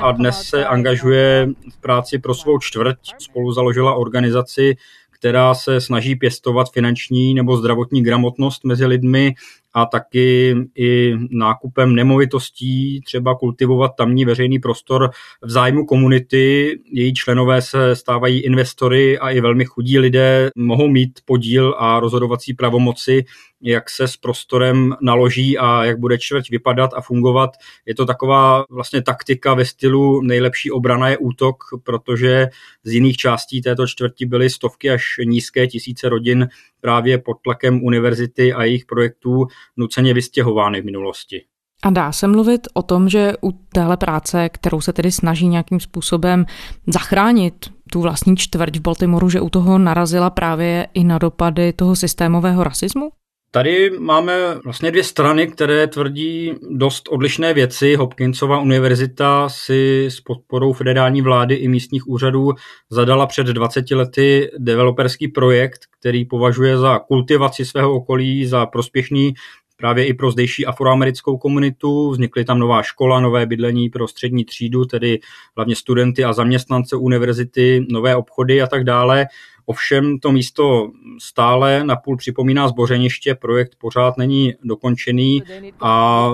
A 0.00 0.12
dnes 0.12 0.42
se 0.42 0.66
angažuje 0.66 1.48
v 1.70 1.80
práci 1.80 2.18
pro 2.18 2.34
svou 2.34 2.58
čtvrť. 2.58 2.98
Spolu 3.18 3.52
založila 3.52 3.94
organizaci, 3.94 4.76
která 5.10 5.54
se 5.54 5.80
snaží 5.80 6.16
pěstovat 6.16 6.72
finanční 6.72 7.34
nebo 7.34 7.56
zdravotní 7.56 8.02
gramotnost 8.02 8.64
mezi 8.64 8.86
lidmi 8.86 9.34
a 9.74 9.86
taky 9.86 10.56
i 10.78 11.14
nákupem 11.30 11.94
nemovitostí, 11.94 13.00
třeba 13.00 13.34
kultivovat 13.34 13.92
tamní 13.96 14.24
veřejný 14.24 14.58
prostor 14.58 15.10
v 15.42 15.50
zájmu 15.50 15.86
komunity. 15.86 16.78
Její 16.92 17.14
členové 17.14 17.62
se 17.62 17.96
stávají 17.96 18.40
investory 18.40 19.18
a 19.18 19.30
i 19.30 19.40
velmi 19.40 19.64
chudí 19.64 19.98
lidé 19.98 20.50
mohou 20.56 20.88
mít 20.88 21.20
podíl 21.24 21.74
a 21.78 22.00
rozhodovací 22.00 22.54
pravomoci 22.54 23.24
jak 23.62 23.90
se 23.90 24.08
s 24.08 24.16
prostorem 24.16 24.94
naloží 25.00 25.58
a 25.58 25.84
jak 25.84 25.98
bude 25.98 26.18
čtvrť 26.18 26.50
vypadat 26.50 26.90
a 26.94 27.00
fungovat. 27.00 27.50
Je 27.86 27.94
to 27.94 28.06
taková 28.06 28.64
vlastně 28.70 29.02
taktika 29.02 29.54
ve 29.54 29.64
stylu 29.64 30.22
nejlepší 30.22 30.70
obrana 30.70 31.08
je 31.08 31.18
útok, 31.18 31.56
protože 31.82 32.48
z 32.84 32.92
jiných 32.92 33.16
částí 33.16 33.62
této 33.62 33.86
čtvrti 33.86 34.26
byly 34.26 34.50
stovky 34.50 34.90
až 34.90 35.04
nízké 35.24 35.66
tisíce 35.66 36.08
rodin 36.08 36.48
právě 36.80 37.18
pod 37.18 37.36
tlakem 37.44 37.84
univerzity 37.84 38.52
a 38.52 38.64
jejich 38.64 38.84
projektů 38.84 39.46
nuceně 39.76 40.14
vystěhovány 40.14 40.80
v 40.80 40.84
minulosti. 40.84 41.44
A 41.82 41.90
dá 41.90 42.12
se 42.12 42.26
mluvit 42.26 42.68
o 42.74 42.82
tom, 42.82 43.08
že 43.08 43.32
u 43.42 43.52
téhle 43.52 43.96
práce, 43.96 44.48
kterou 44.48 44.80
se 44.80 44.92
tedy 44.92 45.12
snaží 45.12 45.48
nějakým 45.48 45.80
způsobem 45.80 46.46
zachránit 46.86 47.70
tu 47.92 48.00
vlastní 48.00 48.36
čtvrť 48.36 48.76
v 48.76 48.80
Baltimoru, 48.80 49.30
že 49.30 49.40
u 49.40 49.50
toho 49.50 49.78
narazila 49.78 50.30
právě 50.30 50.88
i 50.94 51.04
na 51.04 51.18
dopady 51.18 51.72
toho 51.72 51.96
systémového 51.96 52.64
rasismu? 52.64 53.10
Tady 53.50 53.90
máme 53.98 54.54
vlastně 54.64 54.90
dvě 54.90 55.04
strany, 55.04 55.46
které 55.46 55.86
tvrdí 55.86 56.52
dost 56.70 57.08
odlišné 57.08 57.54
věci. 57.54 57.96
Hopkinsova 57.96 58.60
univerzita 58.60 59.48
si 59.48 60.06
s 60.06 60.20
podporou 60.20 60.72
federální 60.72 61.22
vlády 61.22 61.54
i 61.54 61.68
místních 61.68 62.08
úřadů 62.08 62.50
zadala 62.90 63.26
před 63.26 63.46
20 63.46 63.90
lety 63.90 64.50
developerský 64.58 65.28
projekt, 65.28 65.80
který 66.00 66.24
považuje 66.24 66.78
za 66.78 66.98
kultivaci 66.98 67.64
svého 67.64 67.94
okolí 67.94 68.46
za 68.46 68.66
prospěšný 68.66 69.34
právě 69.76 70.06
i 70.06 70.14
pro 70.14 70.30
zdejší 70.30 70.66
afroamerickou 70.66 71.38
komunitu. 71.38 72.10
Vznikly 72.10 72.44
tam 72.44 72.58
nová 72.58 72.82
škola, 72.82 73.20
nové 73.20 73.46
bydlení 73.46 73.88
pro 73.88 74.08
střední 74.08 74.44
třídu, 74.44 74.84
tedy 74.84 75.20
hlavně 75.56 75.76
studenty 75.76 76.24
a 76.24 76.32
zaměstnance 76.32 76.96
univerzity, 76.96 77.86
nové 77.90 78.16
obchody 78.16 78.62
a 78.62 78.66
tak 78.66 78.84
dále. 78.84 79.26
Ovšem 79.68 80.18
to 80.18 80.32
místo 80.32 80.90
stále 81.18 81.84
napůl 81.84 82.16
připomíná 82.16 82.68
zbořeniště, 82.68 83.34
projekt 83.34 83.72
pořád 83.78 84.16
není 84.16 84.54
dokončený 84.64 85.42
a 85.80 86.30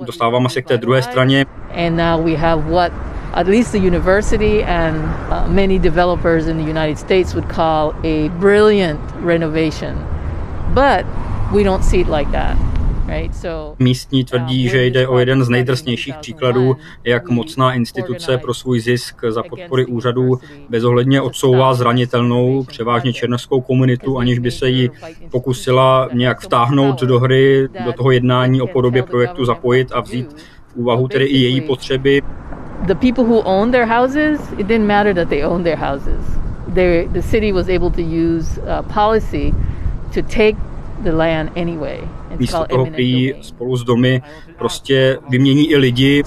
dostáváme 0.00 0.48
se 0.48 0.62
k 0.62 0.66
té 0.66 0.78
druhé 0.78 1.02
straně. 1.02 1.46
at 3.34 3.46
least 3.46 3.72
the 3.72 3.78
university 3.78 4.64
and 4.64 4.96
uh, 5.30 5.46
many 5.48 5.78
developers 5.78 6.46
in 6.46 6.56
the 6.56 6.64
United 6.64 6.98
States 6.98 7.34
would 7.34 7.48
call 7.48 7.94
a 8.02 8.28
brilliant 8.40 9.00
renovation. 9.20 9.94
But 10.74 11.04
we 11.52 11.62
don't 11.62 11.84
see 11.84 12.00
it 12.00 12.08
like 12.08 12.32
that. 12.32 12.56
Místní 13.78 14.24
tvrdí, 14.24 14.68
že 14.68 14.86
jde 14.86 15.08
o 15.08 15.18
jeden 15.18 15.44
z 15.44 15.48
nejdrsnějších 15.48 16.14
příkladů, 16.16 16.76
jak 17.04 17.28
mocná 17.28 17.72
instituce 17.72 18.38
pro 18.38 18.54
svůj 18.54 18.80
zisk 18.80 19.24
za 19.28 19.42
podpory 19.42 19.86
úřadů 19.86 20.38
bezohledně 20.68 21.20
odsouvá 21.20 21.74
zranitelnou, 21.74 22.64
převážně 22.64 23.12
černovskou 23.12 23.60
komunitu, 23.60 24.18
aniž 24.18 24.38
by 24.38 24.50
se 24.50 24.68
jí 24.68 24.90
pokusila 25.30 26.08
nějak 26.12 26.40
vtáhnout 26.40 27.02
do 27.02 27.20
hry, 27.20 27.68
do 27.84 27.92
toho 27.92 28.10
jednání 28.10 28.60
o 28.60 28.66
podobě 28.66 29.02
projektu 29.02 29.44
zapojit 29.44 29.88
a 29.92 30.00
vzít 30.00 30.36
v 30.66 30.76
úvahu 30.76 31.08
tedy 31.08 31.24
i 31.24 31.38
její 31.38 31.60
potřeby. 31.60 32.22
The 32.86 32.94
people 32.94 33.24
who 33.24 33.40
own 33.40 33.70
their 33.70 33.86
houses, 33.86 34.52
it 34.58 34.66
didn't 34.66 34.86
matter 34.86 35.14
that 35.14 35.28
they 35.28 35.44
own 35.44 35.64
their 35.64 35.78
houses. 35.78 36.38
They, 36.74 37.08
the 37.12 37.22
city 37.22 37.52
was 37.52 37.68
able 37.68 37.90
to 37.90 38.02
use 38.02 38.60
uh, 38.60 38.82
policy 38.94 39.54
to 40.14 40.22
take 40.22 40.56
the 41.02 41.12
land 41.12 41.50
anyway. 41.56 42.00
Místo 42.36 42.66
toho 42.70 42.86
prý 42.86 43.34
spolu 43.40 43.76
s 43.76 43.84
domy 43.84 44.22
prostě 44.58 45.18
vymění 45.28 45.70
i 45.70 45.76
lidi. 45.76 46.22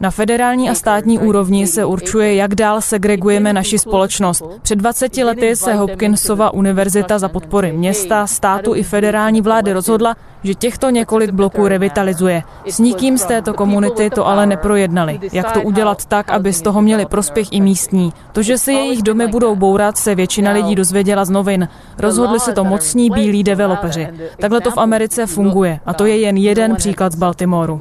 Na 0.00 0.10
federální 0.10 0.70
a 0.70 0.74
státní 0.74 1.18
úrovni 1.18 1.66
se 1.66 1.84
určuje, 1.84 2.34
jak 2.34 2.54
dál 2.54 2.80
segregujeme 2.80 3.52
naši 3.52 3.78
společnost. 3.78 4.44
Před 4.62 4.76
20 4.76 5.16
lety 5.16 5.56
se 5.56 5.74
Hopkinsova 5.74 6.54
univerzita 6.54 7.18
za 7.18 7.28
podpory 7.28 7.72
města, 7.72 8.26
státu 8.26 8.74
i 8.74 8.82
federální 8.82 9.40
vlády 9.40 9.72
rozhodla, 9.72 10.16
že 10.42 10.54
těchto 10.54 10.90
několik 10.90 11.30
bloků 11.30 11.68
revitalizuje. 11.68 12.42
S 12.66 12.78
nikým 12.78 13.18
z 13.18 13.24
této 13.24 13.54
komunity 13.54 14.10
to 14.10 14.26
ale 14.26 14.46
neprojednali. 14.46 15.20
Jak 15.32 15.52
to 15.52 15.62
udělat 15.62 16.06
tak, 16.06 16.30
aby 16.30 16.52
z 16.52 16.62
toho 16.62 16.82
měli 16.82 17.06
prospěch 17.06 17.48
i 17.50 17.60
místní. 17.60 18.12
To, 18.32 18.42
že 18.42 18.58
se 18.58 18.72
jejich 18.72 19.02
domy 19.02 19.26
budou 19.26 19.56
bourat, 19.56 19.96
se 19.96 20.14
většina 20.14 20.52
lidí 20.52 20.74
dozvěděla 20.74 21.24
z 21.24 21.30
novin. 21.30 21.68
Rozhodli 21.98 22.40
se 22.40 22.52
to 22.52 22.64
mocní 22.64 23.10
bílí 23.10 23.42
developeři. 23.42 24.08
Takhle 24.40 24.60
to 24.60 24.70
v 24.70 24.78
Americe 24.78 25.26
funguje 25.26 25.80
a 25.86 25.94
to 25.94 26.06
je 26.06 26.09
jen 26.16 26.36
jeden 26.36 26.76
příklad 26.76 27.12
z 27.12 27.16
Baltimoru. 27.16 27.78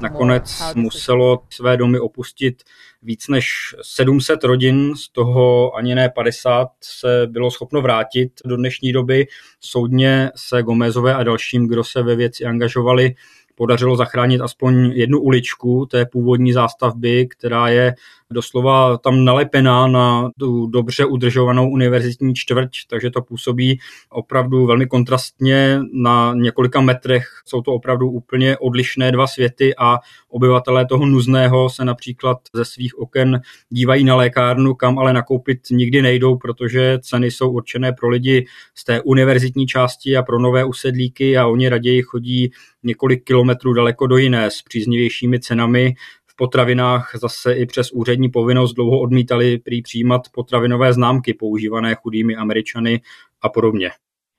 Nakonec 0.00 0.62
muselo 0.74 1.42
své 1.50 1.76
domy 1.76 2.00
opustit 2.00 2.62
víc 3.02 3.28
než 3.28 3.46
700 3.82 4.44
rodin, 4.44 4.96
z 4.96 5.08
toho 5.08 5.76
ani 5.76 5.94
ne 5.94 6.08
50 6.08 6.68
se 6.80 7.26
bylo 7.26 7.50
schopno 7.50 7.82
vrátit 7.82 8.32
do 8.44 8.56
dnešní 8.56 8.92
doby. 8.92 9.26
Soudně 9.60 10.30
se 10.36 10.62
Gomezové 10.62 11.14
a 11.14 11.22
dalším, 11.22 11.68
kdo 11.68 11.84
se 11.84 12.02
ve 12.02 12.16
věci 12.16 12.44
angažovali, 12.44 13.14
podařilo 13.54 13.96
zachránit 13.96 14.40
aspoň 14.40 14.90
jednu 14.94 15.20
uličku 15.20 15.86
té 15.86 16.06
původní 16.06 16.52
zástavby, 16.52 17.26
která 17.26 17.68
je 17.68 17.94
doslova 18.32 18.98
tam 18.98 19.24
nalepená 19.24 19.86
na 19.86 20.30
tu 20.38 20.66
dobře 20.66 21.04
udržovanou 21.04 21.70
univerzitní 21.70 22.34
čtvrť, 22.34 22.70
takže 22.90 23.10
to 23.10 23.22
působí 23.22 23.78
opravdu 24.10 24.66
velmi 24.66 24.86
kontrastně. 24.86 25.80
Na 25.92 26.34
několika 26.34 26.80
metrech 26.80 27.26
jsou 27.44 27.62
to 27.62 27.72
opravdu 27.72 28.10
úplně 28.10 28.56
odlišné 28.56 29.12
dva 29.12 29.26
světy 29.26 29.74
a 29.78 29.98
obyvatelé 30.28 30.86
toho 30.86 31.06
nuzného 31.06 31.70
se 31.70 31.84
například 31.84 32.38
ze 32.54 32.64
svých 32.64 32.98
oken 32.98 33.40
dívají 33.68 34.04
na 34.04 34.16
lékárnu, 34.16 34.74
kam 34.74 34.98
ale 34.98 35.12
nakoupit 35.12 35.58
nikdy 35.70 36.02
nejdou, 36.02 36.36
protože 36.36 36.98
ceny 37.02 37.30
jsou 37.30 37.50
určené 37.50 37.92
pro 37.92 38.08
lidi 38.08 38.46
z 38.74 38.84
té 38.84 39.00
univerzitní 39.00 39.66
části 39.66 40.16
a 40.16 40.22
pro 40.22 40.38
nové 40.38 40.64
usedlíky 40.64 41.36
a 41.36 41.46
oni 41.46 41.68
raději 41.68 42.02
chodí 42.02 42.52
několik 42.82 43.24
kilometrů 43.24 43.72
daleko 43.72 44.06
do 44.06 44.16
jiné 44.16 44.50
s 44.50 44.62
příznivějšími 44.62 45.40
cenami 45.40 45.94
v 46.32 46.36
potravinách 46.36 47.10
zase 47.14 47.52
i 47.52 47.66
přes 47.66 47.92
úřední 47.92 48.28
povinnost 48.28 48.74
dlouho 48.74 49.00
odmítali 49.00 49.58
prý 49.58 49.82
přijímat 49.82 50.22
potravinové 50.32 50.92
známky 50.92 51.34
používané 51.34 51.94
chudými 51.94 52.36
Američany 52.36 53.00
a 53.42 53.48
podobně. 53.48 53.90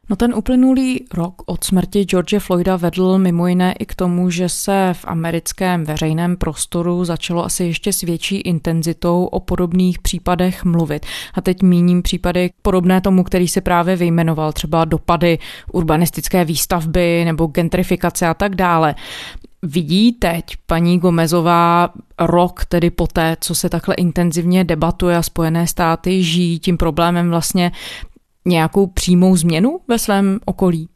No 0.09 0.15
ten 0.15 0.33
uplynulý 0.35 1.05
rok 1.13 1.41
od 1.45 1.63
smrti 1.63 2.03
George 2.03 2.39
Floyda 2.39 2.75
vedl 2.75 3.17
mimo 3.17 3.47
jiné 3.47 3.73
i 3.79 3.85
k 3.85 3.95
tomu, 3.95 4.29
že 4.29 4.49
se 4.49 4.89
v 4.93 5.05
americkém 5.07 5.83
veřejném 5.83 6.37
prostoru 6.37 7.05
začalo 7.05 7.45
asi 7.45 7.63
ještě 7.63 7.93
s 7.93 8.01
větší 8.01 8.37
intenzitou 8.37 9.25
o 9.25 9.39
podobných 9.39 9.99
případech 9.99 10.65
mluvit. 10.65 11.05
A 11.33 11.41
teď 11.41 11.61
míním 11.61 12.01
případy 12.01 12.49
podobné 12.61 13.01
tomu, 13.01 13.23
který 13.23 13.47
se 13.47 13.61
právě 13.61 13.95
vyjmenoval, 13.95 14.53
třeba 14.53 14.85
dopady 14.85 15.39
urbanistické 15.71 16.45
výstavby 16.45 17.25
nebo 17.25 17.47
gentrifikace 17.47 18.27
a 18.27 18.33
tak 18.33 18.55
dále. 18.55 18.95
Vidí 19.65 20.11
teď 20.11 20.43
paní 20.65 20.99
Gomezová 20.99 21.89
rok 22.19 22.65
tedy 22.65 22.89
poté, 22.89 23.37
co 23.39 23.55
se 23.55 23.69
takhle 23.69 23.95
intenzivně 23.95 24.63
debatuje 24.63 25.17
a 25.17 25.21
Spojené 25.21 25.67
státy 25.67 26.23
žijí 26.23 26.59
tím 26.59 26.77
problémem 26.77 27.29
vlastně 27.29 27.71
nějakou 28.45 28.87
přímou 28.87 29.35
změnu 29.35 29.79
ve 29.87 29.99
svém 29.99 30.39
okolí? 30.45 30.89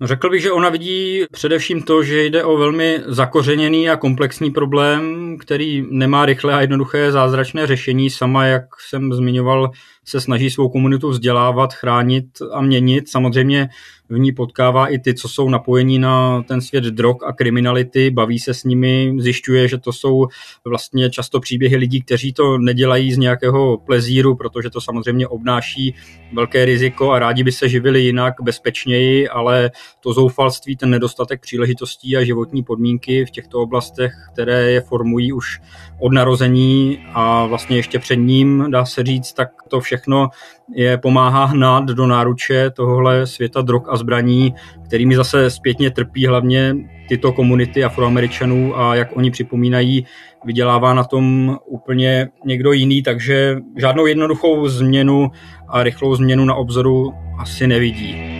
No, 0.00 0.06
řekl 0.06 0.30
bych, 0.30 0.42
že 0.42 0.52
ona 0.52 0.68
vidí 0.68 1.24
především 1.32 1.82
to, 1.82 2.02
že 2.02 2.24
jde 2.24 2.44
o 2.44 2.56
velmi 2.56 3.00
zakořeněný 3.06 3.90
a 3.90 3.96
komplexní 3.96 4.50
problém, 4.50 5.36
který 5.40 5.86
nemá 5.90 6.26
rychlé 6.26 6.54
a 6.54 6.60
jednoduché 6.60 7.12
zázračné 7.12 7.66
řešení. 7.66 8.10
Sama, 8.10 8.44
jak 8.44 8.64
jsem 8.88 9.12
zmiňoval, 9.12 9.70
se 10.04 10.20
snaží 10.20 10.50
svou 10.50 10.68
komunitu 10.68 11.08
vzdělávat, 11.08 11.74
chránit 11.74 12.26
a 12.52 12.60
měnit. 12.60 13.08
Samozřejmě 13.08 13.68
v 14.08 14.18
ní 14.18 14.32
potkává 14.32 14.88
i 14.88 14.98
ty, 14.98 15.14
co 15.14 15.28
jsou 15.28 15.48
napojení 15.48 15.98
na 15.98 16.42
ten 16.42 16.60
svět 16.60 16.84
drog 16.84 17.16
a 17.26 17.32
kriminality, 17.32 18.10
baví 18.10 18.38
se 18.38 18.54
s 18.54 18.64
nimi, 18.64 19.14
zjišťuje, 19.18 19.68
že 19.68 19.78
to 19.78 19.92
jsou 19.92 20.26
vlastně 20.64 21.10
často 21.10 21.40
příběhy 21.40 21.76
lidí, 21.76 22.02
kteří 22.02 22.32
to 22.32 22.58
nedělají 22.58 23.12
z 23.12 23.18
nějakého 23.18 23.78
plezíru, 23.78 24.36
protože 24.36 24.70
to 24.70 24.80
samozřejmě 24.80 25.28
obnáší 25.28 25.94
velké 26.32 26.64
riziko 26.64 27.10
a 27.10 27.18
rádi 27.18 27.44
by 27.44 27.52
se 27.52 27.68
živili 27.68 28.00
jinak, 28.00 28.34
bezpečněji, 28.42 29.28
ale 29.28 29.70
to 30.00 30.12
zoufalství, 30.12 30.76
ten 30.76 30.90
nedostatek 30.90 31.40
příležitostí 31.40 32.16
a 32.16 32.24
životní 32.24 32.62
podmínky 32.62 33.24
v 33.24 33.30
těchto 33.30 33.60
oblastech, 33.60 34.12
které 34.32 34.70
je 34.70 34.80
formují 34.80 35.32
už 35.32 35.60
od 36.00 36.12
narození 36.12 36.98
a 37.14 37.46
vlastně 37.46 37.76
ještě 37.76 37.98
před 37.98 38.16
ním, 38.16 38.66
dá 38.70 38.84
se 38.84 39.02
říct, 39.02 39.32
tak 39.32 39.48
to 39.68 39.80
všechno 39.80 40.28
je 40.74 40.98
pomáhá 40.98 41.44
hnát 41.44 41.84
do 41.84 42.06
náruče 42.06 42.70
tohohle 42.70 43.26
světa 43.26 43.62
drog 43.62 43.82
a 43.88 43.96
zbraní, 43.96 44.54
kterými 44.84 45.16
zase 45.16 45.50
zpětně 45.50 45.90
trpí 45.90 46.26
hlavně 46.26 46.76
tyto 47.08 47.32
komunity 47.32 47.84
afroameričanů 47.84 48.78
a 48.78 48.94
jak 48.94 49.16
oni 49.16 49.30
připomínají, 49.30 50.06
vydělává 50.44 50.94
na 50.94 51.04
tom 51.04 51.56
úplně 51.66 52.28
někdo 52.44 52.72
jiný, 52.72 53.02
takže 53.02 53.56
žádnou 53.76 54.06
jednoduchou 54.06 54.68
změnu 54.68 55.30
a 55.68 55.82
rychlou 55.82 56.14
změnu 56.14 56.44
na 56.44 56.54
obzoru 56.54 57.14
asi 57.38 57.66
nevidí. 57.66 58.33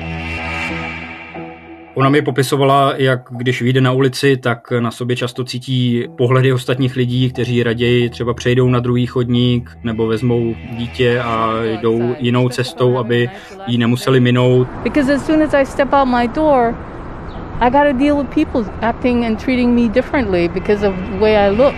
Ona 1.94 2.08
mi 2.08 2.22
popisovala, 2.22 2.94
jak 2.96 3.20
když 3.30 3.62
vyjde 3.62 3.80
na 3.80 3.92
ulici, 3.92 4.36
tak 4.36 4.70
na 4.70 4.90
sobě 4.90 5.16
často 5.16 5.44
cítí 5.44 6.04
pohledy 6.18 6.52
ostatních 6.52 6.96
lidí, 6.96 7.30
kteří 7.30 7.62
raději 7.62 8.10
třeba 8.10 8.34
přejdou 8.34 8.68
na 8.68 8.80
druhý 8.80 9.06
chodník 9.06 9.78
nebo 9.84 10.06
vezmou 10.06 10.54
dítě 10.76 11.20
a 11.20 11.52
jdou 11.62 12.14
jinou 12.18 12.48
cestou, 12.48 12.98
aby 12.98 13.30
ji 13.66 13.78
nemuseli 13.78 14.20
minout. 14.20 14.68
Because 14.82 15.14
as 15.14 15.26
soon 15.26 15.42
as 15.42 15.54
I 15.54 15.66
step 15.66 15.92
out 15.92 16.08
my 16.08 16.28
door, 16.28 16.74
I 17.60 17.70
gotta 17.70 17.92
deal 17.92 18.16
with 18.16 18.34
people 18.34 18.72
acting 18.80 19.24
and 19.24 19.44
treating 19.44 19.80
me 19.80 19.88
differently 19.88 20.48
because 20.48 20.88
of 20.88 20.94
the 20.94 21.18
way 21.18 21.36
I 21.36 21.50
look 21.50 21.74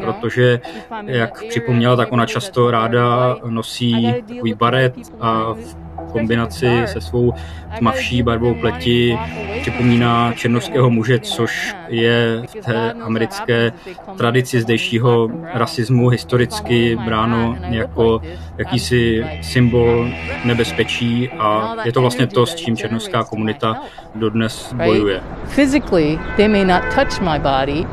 protože, 0.00 0.60
jak 1.06 1.44
připomněla, 1.48 1.96
tak 1.96 2.12
ona 2.12 2.26
často 2.26 2.70
ráda 2.70 3.36
nosí 3.48 4.14
takový 4.28 4.54
baret 4.54 4.94
a 5.20 5.52
v 5.52 5.93
kombinaci 6.14 6.70
se 6.86 7.00
svou 7.00 7.34
tmavší 7.78 8.22
barvou 8.22 8.54
pleti 8.54 9.18
připomíná 9.60 10.32
černovského 10.32 10.90
muže, 10.90 11.18
což 11.18 11.74
je 11.88 12.42
v 12.46 12.64
té 12.64 12.92
americké 12.92 13.72
tradici 14.16 14.60
zdejšího 14.60 15.30
rasismu 15.54 16.08
historicky 16.08 16.96
bráno 17.04 17.56
jako 17.60 18.20
jakýsi 18.58 19.26
symbol 19.42 20.08
nebezpečí 20.44 21.28
a 21.28 21.76
je 21.84 21.92
to 21.92 22.00
vlastně 22.00 22.26
to, 22.26 22.46
s 22.46 22.54
čím 22.54 22.76
černovská 22.76 23.24
komunita 23.24 23.82
dodnes 24.14 24.72
bojuje. 24.72 25.20
Physically, 25.48 26.18
they 26.36 26.48
may 26.48 26.64
not 26.64 26.82
touch 26.94 27.20
my 27.20 27.38
body, 27.38 27.86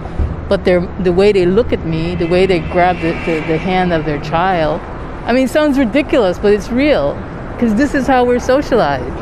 but 0.49 0.62
the 0.99 1.12
way 1.12 1.34
they 1.34 1.45
look 1.45 1.73
at 1.73 1.86
me, 1.86 2.15
the 2.15 2.27
way 2.27 2.47
they 2.47 2.60
grab 2.60 2.97
the, 3.01 3.13
the, 3.25 3.41
the 3.47 3.57
hand 3.57 3.93
of 3.93 4.05
their 4.05 4.21
child, 4.21 4.81
I 5.25 5.34
mean, 5.34 5.45
it 5.45 5.51
sounds 5.51 5.77
ridiculous, 5.77 6.39
but 6.39 6.51
it's 6.53 6.71
real 6.71 7.15
because 7.62 7.84
this 7.84 7.93
is 7.93 8.08
how 8.08 8.26
we're 8.26 8.39
socialized. 8.39 9.13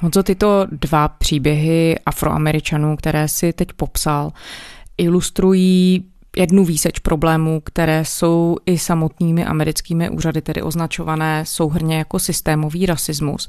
Honzo, 0.00 0.22
tyto 0.22 0.66
dva 0.72 1.08
příběhy 1.08 1.98
afroameričanů, 2.06 2.96
které 2.96 3.28
si 3.28 3.52
teď 3.52 3.68
popsal, 3.72 4.32
ilustrují 4.98 6.04
jednu 6.36 6.64
výseč 6.64 6.98
problémů, 6.98 7.60
které 7.60 8.04
jsou 8.04 8.56
i 8.66 8.78
samotnými 8.78 9.44
americkými 9.44 10.10
úřady 10.10 10.42
tedy 10.42 10.62
označované 10.62 11.44
souhrně 11.46 11.98
jako 11.98 12.18
systémový 12.18 12.86
rasismus. 12.86 13.48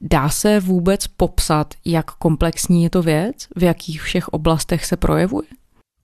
Dá 0.00 0.28
se 0.28 0.60
vůbec 0.60 1.06
popsat, 1.06 1.74
jak 1.84 2.10
komplexní 2.10 2.82
je 2.82 2.90
to 2.90 3.02
věc, 3.02 3.36
v 3.56 3.62
jakých 3.62 4.02
všech 4.02 4.28
oblastech 4.28 4.84
se 4.84 4.96
projevuje? 4.96 5.46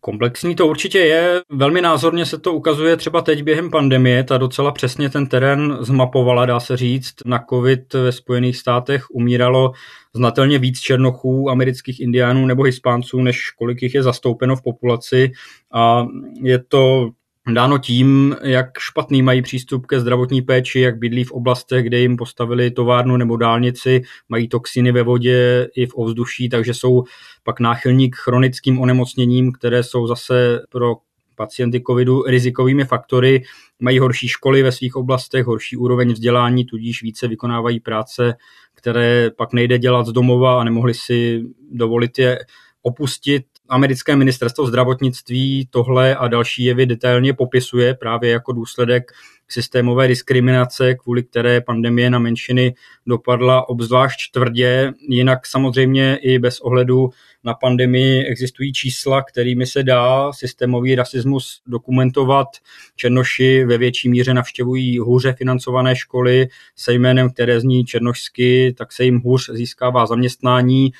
Komplexní 0.00 0.54
to 0.54 0.66
určitě 0.66 0.98
je. 0.98 1.42
Velmi 1.48 1.80
názorně 1.80 2.26
se 2.26 2.38
to 2.38 2.52
ukazuje 2.52 2.96
třeba 2.96 3.22
teď 3.22 3.42
během 3.42 3.70
pandemie. 3.70 4.24
Ta 4.24 4.38
docela 4.38 4.72
přesně 4.72 5.10
ten 5.10 5.26
terén 5.26 5.78
zmapovala, 5.80 6.46
dá 6.46 6.60
se 6.60 6.76
říct. 6.76 7.14
Na 7.24 7.44
covid 7.50 7.94
ve 7.94 8.12
Spojených 8.12 8.56
státech 8.56 9.10
umíralo 9.10 9.72
znatelně 10.14 10.58
víc 10.58 10.80
černochů, 10.80 11.50
amerických 11.50 12.00
indiánů 12.00 12.46
nebo 12.46 12.62
hispánců, 12.62 13.22
než 13.22 13.50
kolik 13.50 13.82
jich 13.82 13.94
je 13.94 14.02
zastoupeno 14.02 14.56
v 14.56 14.62
populaci. 14.62 15.32
A 15.74 16.06
je 16.42 16.58
to 16.58 17.10
dáno 17.54 17.78
tím, 17.78 18.36
jak 18.42 18.78
špatný 18.78 19.22
mají 19.22 19.42
přístup 19.42 19.86
ke 19.86 20.00
zdravotní 20.00 20.42
péči, 20.42 20.80
jak 20.80 20.98
bydlí 20.98 21.24
v 21.24 21.32
oblastech, 21.32 21.84
kde 21.84 21.98
jim 21.98 22.16
postavili 22.16 22.70
továrnu 22.70 23.16
nebo 23.16 23.36
dálnici, 23.36 24.02
mají 24.28 24.48
toxiny 24.48 24.92
ve 24.92 25.02
vodě 25.02 25.68
i 25.76 25.86
v 25.86 25.94
ovzduší, 25.94 26.48
takže 26.48 26.74
jsou 26.74 27.04
pak 27.42 27.60
náchylní 27.60 28.10
k 28.10 28.16
chronickým 28.16 28.80
onemocněním, 28.80 29.52
které 29.52 29.82
jsou 29.82 30.06
zase 30.06 30.60
pro 30.68 30.96
pacienty 31.36 31.82
covidu 31.86 32.22
rizikovými 32.22 32.84
faktory, 32.84 33.42
mají 33.80 33.98
horší 33.98 34.28
školy 34.28 34.62
ve 34.62 34.72
svých 34.72 34.96
oblastech, 34.96 35.46
horší 35.46 35.76
úroveň 35.76 36.12
vzdělání, 36.12 36.64
tudíž 36.64 37.02
více 37.02 37.28
vykonávají 37.28 37.80
práce, 37.80 38.34
které 38.74 39.30
pak 39.36 39.52
nejde 39.52 39.78
dělat 39.78 40.06
z 40.06 40.12
domova 40.12 40.60
a 40.60 40.64
nemohli 40.64 40.94
si 40.94 41.42
dovolit 41.72 42.18
je 42.18 42.38
opustit. 42.82 43.44
Americké 43.70 44.16
ministerstvo 44.16 44.66
zdravotnictví 44.66 45.68
tohle 45.70 46.16
a 46.16 46.28
další 46.28 46.64
jevy 46.64 46.86
detailně 46.86 47.34
popisuje 47.34 47.94
právě 47.94 48.30
jako 48.30 48.52
důsledek 48.52 49.12
systémové 49.48 50.08
diskriminace, 50.08 50.94
kvůli 50.94 51.22
které 51.22 51.60
pandemie 51.60 52.10
na 52.10 52.18
menšiny 52.18 52.74
dopadla 53.06 53.68
obzvlášť 53.68 54.32
tvrdě. 54.32 54.92
Jinak 55.08 55.46
samozřejmě 55.46 56.18
i 56.22 56.38
bez 56.38 56.60
ohledu 56.60 57.10
na 57.44 57.54
pandemii 57.54 58.24
existují 58.24 58.72
čísla, 58.72 59.22
kterými 59.22 59.66
se 59.66 59.82
dá 59.82 60.32
systémový 60.32 60.94
rasismus 60.94 61.62
dokumentovat. 61.66 62.48
Černoši 62.96 63.64
ve 63.64 63.78
větší 63.78 64.08
míře 64.08 64.34
navštěvují 64.34 64.98
hůře 64.98 65.32
financované 65.32 65.96
školy 65.96 66.48
se 66.76 66.92
jménem, 66.92 67.30
které 67.30 67.60
zní 67.60 67.84
černošsky, 67.84 68.74
tak 68.78 68.92
se 68.92 69.04
jim 69.04 69.20
hůř 69.20 69.50
získává 69.52 70.06
zaměstnání 70.06 70.92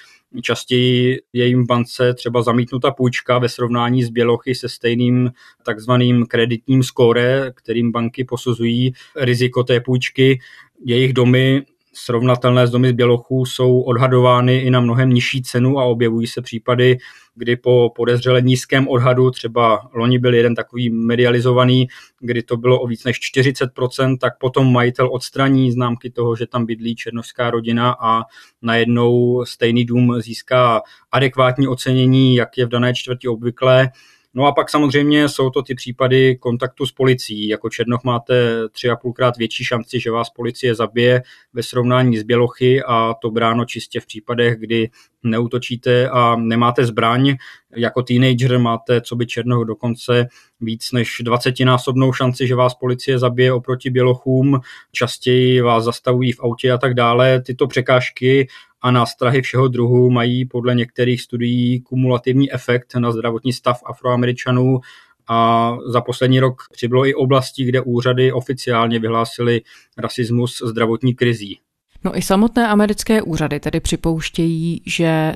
Častěji 0.43 1.21
je 1.33 1.47
jim 1.47 1.67
bance 1.67 2.15
třeba 2.15 2.43
zamítnuta 2.43 2.91
půjčka 2.91 3.39
ve 3.39 3.49
srovnání 3.49 4.03
s 4.03 4.09
bělochy 4.09 4.55
se 4.55 4.69
stejným 4.69 5.31
takzvaným 5.65 6.27
kreditním 6.27 6.83
skóre, 6.83 7.53
kterým 7.55 7.93
banky 7.93 8.25
posuzují 8.25 8.93
riziko 9.17 9.65
té 9.65 9.81
půjčky. 9.81 10.41
Jejich 10.85 11.13
domy 11.13 11.63
srovnatelné 11.93 12.67
s 12.67 12.71
domy 12.71 12.89
z 12.89 12.93
Bělochů 12.93 13.47
jsou 13.47 13.81
odhadovány 13.81 14.59
i 14.59 14.71
na 14.71 14.81
mnohem 14.81 15.11
nižší 15.11 15.43
cenu 15.43 15.79
a 15.79 15.85
objevují 15.85 16.27
se 16.27 16.43
případy, 16.43 16.99
kdy 17.35 17.57
po 17.57 17.93
podezřele 17.97 18.43
nízkém 18.43 18.89
odhadu, 18.89 19.31
třeba 19.31 19.91
loni 19.95 20.19
byl 20.19 20.35
jeden 20.35 20.55
takový 20.55 20.91
medializovaný, 20.91 21.89
kdy 22.21 22.43
to 22.43 22.57
bylo 22.57 22.81
o 22.81 22.87
víc 22.87 23.05
než 23.05 23.19
40%, 23.37 24.19
tak 24.19 24.39
potom 24.39 24.73
majitel 24.73 25.09
odstraní 25.13 25.73
známky 25.73 26.11
toho, 26.11 26.37
že 26.37 26.47
tam 26.47 26.67
bydlí 26.67 26.97
černovská 26.97 27.51
rodina 27.51 27.97
a 28.01 28.23
najednou 28.63 29.45
stejný 29.45 29.85
dům 29.85 30.21
získá 30.21 30.83
adekvátní 31.13 31.69
ocenění, 31.69 32.37
jak 32.37 32.59
je 32.59 32.67
v 32.67 32.69
dané 32.69 32.95
čtvrti 32.95 33.29
obvyklé. 33.29 33.91
No 34.35 34.47
a 34.47 34.53
pak 34.53 34.71
samozřejmě 34.71 35.29
jsou 35.29 35.51
to 35.51 35.63
ty 35.63 35.75
případy 35.75 36.37
kontaktu 36.37 36.87
s 36.87 36.93
policií. 36.93 37.49
Jako 37.49 37.71
Černoch 37.71 38.05
máte 38.05 38.69
tři 38.69 38.91
a 38.91 38.97
půlkrát 38.97 39.37
větší 39.37 39.65
šanci, 39.65 40.01
že 40.01 40.11
vás 40.11 40.31
policie 40.31 40.75
zabije 40.75 41.23
ve 41.53 41.63
srovnání 41.63 42.19
s 42.19 42.23
Bělochy 42.23 42.83
a 42.83 43.15
to 43.23 43.31
bráno 43.31 43.65
čistě 43.65 44.01
v 44.01 44.07
případech, 44.07 44.59
kdy 44.59 44.91
neutočíte 45.23 46.09
a 46.09 46.37
nemáte 46.37 46.87
zbraň. 46.87 47.37
Jako 47.77 48.03
teenager 48.03 48.59
máte, 48.59 49.01
co 49.01 49.17
by 49.17 49.27
Černoch 49.27 49.67
dokonce 49.67 50.27
víc 50.61 50.93
než 50.93 51.23
20-násobnou 51.25 52.13
šanci, 52.13 52.47
že 52.47 52.55
vás 52.55 52.75
policie 52.75 53.19
zabije 53.19 53.53
oproti 53.53 53.91
Bělochům, 53.91 54.61
častěji 54.93 55.61
vás 55.61 55.85
zastavují 55.85 56.33
v 56.33 56.41
autě 56.41 56.73
a 56.73 56.79
tak 56.79 56.95
dále. 56.95 57.43
Tyto 57.43 57.67
překážky 57.67 58.49
a 58.83 58.91
nástrahy 58.91 59.43
všeho 59.43 59.69
druhu 59.69 60.11
mají 60.11 60.45
podle 60.45 60.75
některých 60.75 61.23
studií 61.23 61.81
kumulativní 61.81 62.53
efekt 62.53 62.95
na 62.95 63.13
zdravotní 63.13 63.53
stav 63.53 63.81
afroameričanů 63.87 64.81
a 65.29 65.77
za 65.87 66.01
poslední 66.01 66.41
rok 66.41 66.63
přibylo 66.73 67.07
i 67.07 67.15
oblastí, 67.15 67.65
kde 67.65 67.81
úřady 67.81 68.33
oficiálně 68.33 68.99
vyhlásily 68.99 69.63
rasismus 69.99 70.63
zdravotní 70.67 71.15
krizí. 71.15 71.59
No 72.05 72.19
i 72.19 72.23
samotné 72.23 72.69
americké 72.69 73.23
úřady 73.23 73.61
tedy 73.61 73.81
připouštějí, 73.81 74.83
že 74.87 75.35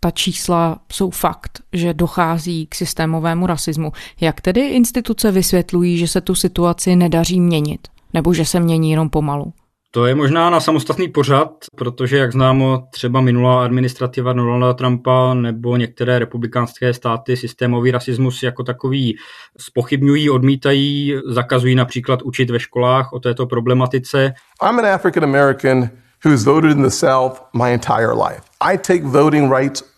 ta 0.00 0.10
čísla 0.10 0.80
jsou 0.92 1.10
fakt, 1.10 1.62
že 1.72 1.94
dochází 1.94 2.66
k 2.66 2.74
systémovému 2.74 3.46
rasismu. 3.46 3.92
Jak 4.20 4.40
tedy 4.40 4.60
instituce 4.60 5.30
vysvětlují, 5.30 5.98
že 5.98 6.08
se 6.08 6.20
tu 6.20 6.34
situaci 6.34 6.96
nedaří 6.96 7.40
měnit? 7.40 7.88
Nebo 8.14 8.34
že 8.34 8.44
se 8.44 8.60
mění 8.60 8.90
jenom 8.90 9.10
pomalu? 9.10 9.52
To 9.90 10.06
je 10.06 10.14
možná 10.14 10.50
na 10.50 10.60
samostatný 10.60 11.08
pořad, 11.08 11.48
protože 11.76 12.18
jak 12.18 12.32
známo 12.32 12.82
třeba 12.90 13.20
minulá 13.20 13.64
administrativa 13.64 14.32
Donalda 14.32 14.72
Trumpa 14.72 15.34
nebo 15.34 15.76
některé 15.76 16.18
republikánské 16.18 16.94
státy 16.94 17.36
systémový 17.36 17.90
rasismus 17.90 18.42
jako 18.42 18.62
takový 18.62 19.16
spochybňují, 19.58 20.30
odmítají, 20.30 21.14
zakazují 21.28 21.74
například 21.74 22.22
učit 22.22 22.50
ve 22.50 22.60
školách 22.60 23.12
o 23.12 23.20
této 23.20 23.46
problematice. 23.46 24.32
I'm 24.62 24.78
an 24.78 24.86
African 24.86 25.24
American 25.24 25.90
who's 26.24 26.44
voted 26.44 26.70
in 26.70 26.82
the 26.82 26.90
South 26.90 27.40
my 27.52 27.72
entire 27.72 28.12
life. 28.12 28.42
I 28.60 28.78
take 28.78 29.02
voting 29.04 29.52
rights. 29.52 29.97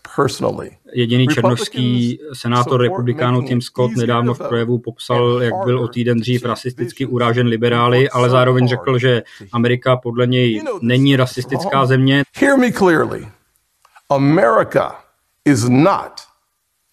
Jediný 0.93 1.27
černožský 1.27 2.19
senátor 2.33 2.81
republikánů 2.81 3.41
Tim 3.41 3.61
Scott 3.61 3.91
nedávno 3.95 4.33
v 4.33 4.37
projevu 4.37 4.79
popsal, 4.79 5.41
jak 5.41 5.53
byl 5.65 5.79
o 5.79 5.87
týden 5.87 6.19
dřív 6.19 6.45
rasisticky 6.45 7.05
urážen 7.05 7.47
liberály, 7.47 8.09
ale 8.09 8.29
zároveň 8.29 8.67
řekl, 8.67 8.97
že 8.97 9.23
Amerika 9.51 9.97
podle 9.97 10.27
něj 10.27 10.63
není 10.81 11.15
rasistická 11.15 11.85
země. 11.85 12.23
Hear 12.35 12.57
me 12.57 12.71
clearly. 12.71 13.27
America 14.09 14.95
is 15.45 15.69
not 15.69 16.11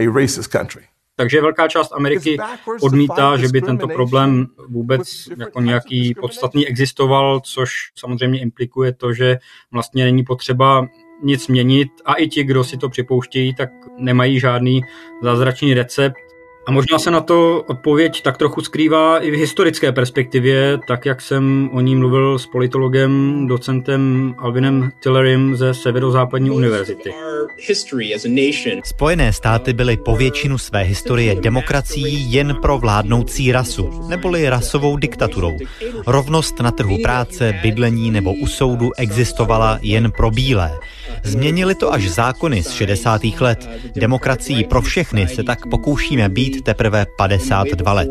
a 0.01 0.19
racist 0.21 0.47
country. 0.47 0.83
Takže 1.17 1.41
velká 1.41 1.69
část 1.69 1.93
Ameriky 1.93 2.39
odmítá, 2.81 3.37
že 3.37 3.49
by 3.49 3.61
tento 3.61 3.89
problém 3.89 4.47
vůbec 4.69 5.29
jako 5.37 5.61
nějaký 5.61 6.15
podstatný 6.15 6.67
existoval, 6.67 7.41
což 7.41 7.71
samozřejmě 7.95 8.41
implikuje 8.41 8.93
to, 8.93 9.13
že 9.13 9.39
vlastně 9.73 10.05
není 10.05 10.25
potřeba 10.25 10.87
nic 11.23 11.49
měnit 11.49 11.89
a 12.05 12.15
i 12.15 12.29
ti, 12.29 12.45
kdo 12.45 12.65
si 12.65 12.77
to 12.77 12.89
připouštějí, 12.89 13.55
tak 13.55 13.71
nemají 13.99 14.41
žádný 14.41 14.81
zázračný 15.23 15.75
recept. 15.75 16.28
A 16.69 16.71
možná 16.71 16.99
se 16.99 17.11
na 17.11 17.21
to 17.21 17.65
odpověď 17.67 18.23
tak 18.23 18.37
trochu 18.37 18.61
skrývá 18.61 19.19
i 19.19 19.31
v 19.31 19.35
historické 19.35 19.93
perspektivě, 19.93 20.79
tak 20.87 21.07
jak 21.07 21.21
jsem 21.21 21.71
o 21.73 21.81
ní 21.81 21.97
mluvil 21.97 22.39
s 22.39 22.47
politologem, 22.47 23.47
docentem 23.47 24.35
Alvinem 24.39 24.91
Tillerym 25.01 25.57
ze 25.57 25.75
Severozápadní 25.75 26.51
univerzity. 26.51 27.13
Spojené 28.85 29.33
státy 29.33 29.73
byly 29.73 29.97
po 29.97 30.17
většinu 30.17 30.59
své 30.59 30.83
historie 30.83 31.35
demokracií 31.35 32.33
jen 32.33 32.55
pro 32.63 32.79
vládnoucí 32.79 33.53
rasu, 33.53 34.07
neboli 34.09 34.49
rasovou 34.49 34.97
diktaturou. 34.97 35.59
Rovnost 36.07 36.61
na 36.61 36.71
trhu 36.71 36.99
práce, 37.03 37.59
bydlení 37.63 38.11
nebo 38.11 38.35
u 38.35 38.47
soudu 38.47 38.91
existovala 38.97 39.79
jen 39.83 40.11
pro 40.11 40.31
bílé. 40.31 40.79
Změnili 41.25 41.75
to 41.75 41.93
až 41.93 42.11
zákony 42.11 42.63
z 42.63 42.71
60. 42.71 43.23
let. 43.41 43.71
Demokracií 43.95 44.65
pro 44.65 44.83
všechny 44.83 45.29
se 45.29 45.43
tak 45.43 45.67
pokoušíme 45.67 46.29
být 46.29 46.58
teprve 46.63 47.07
52 47.17 47.93
let. 47.93 48.09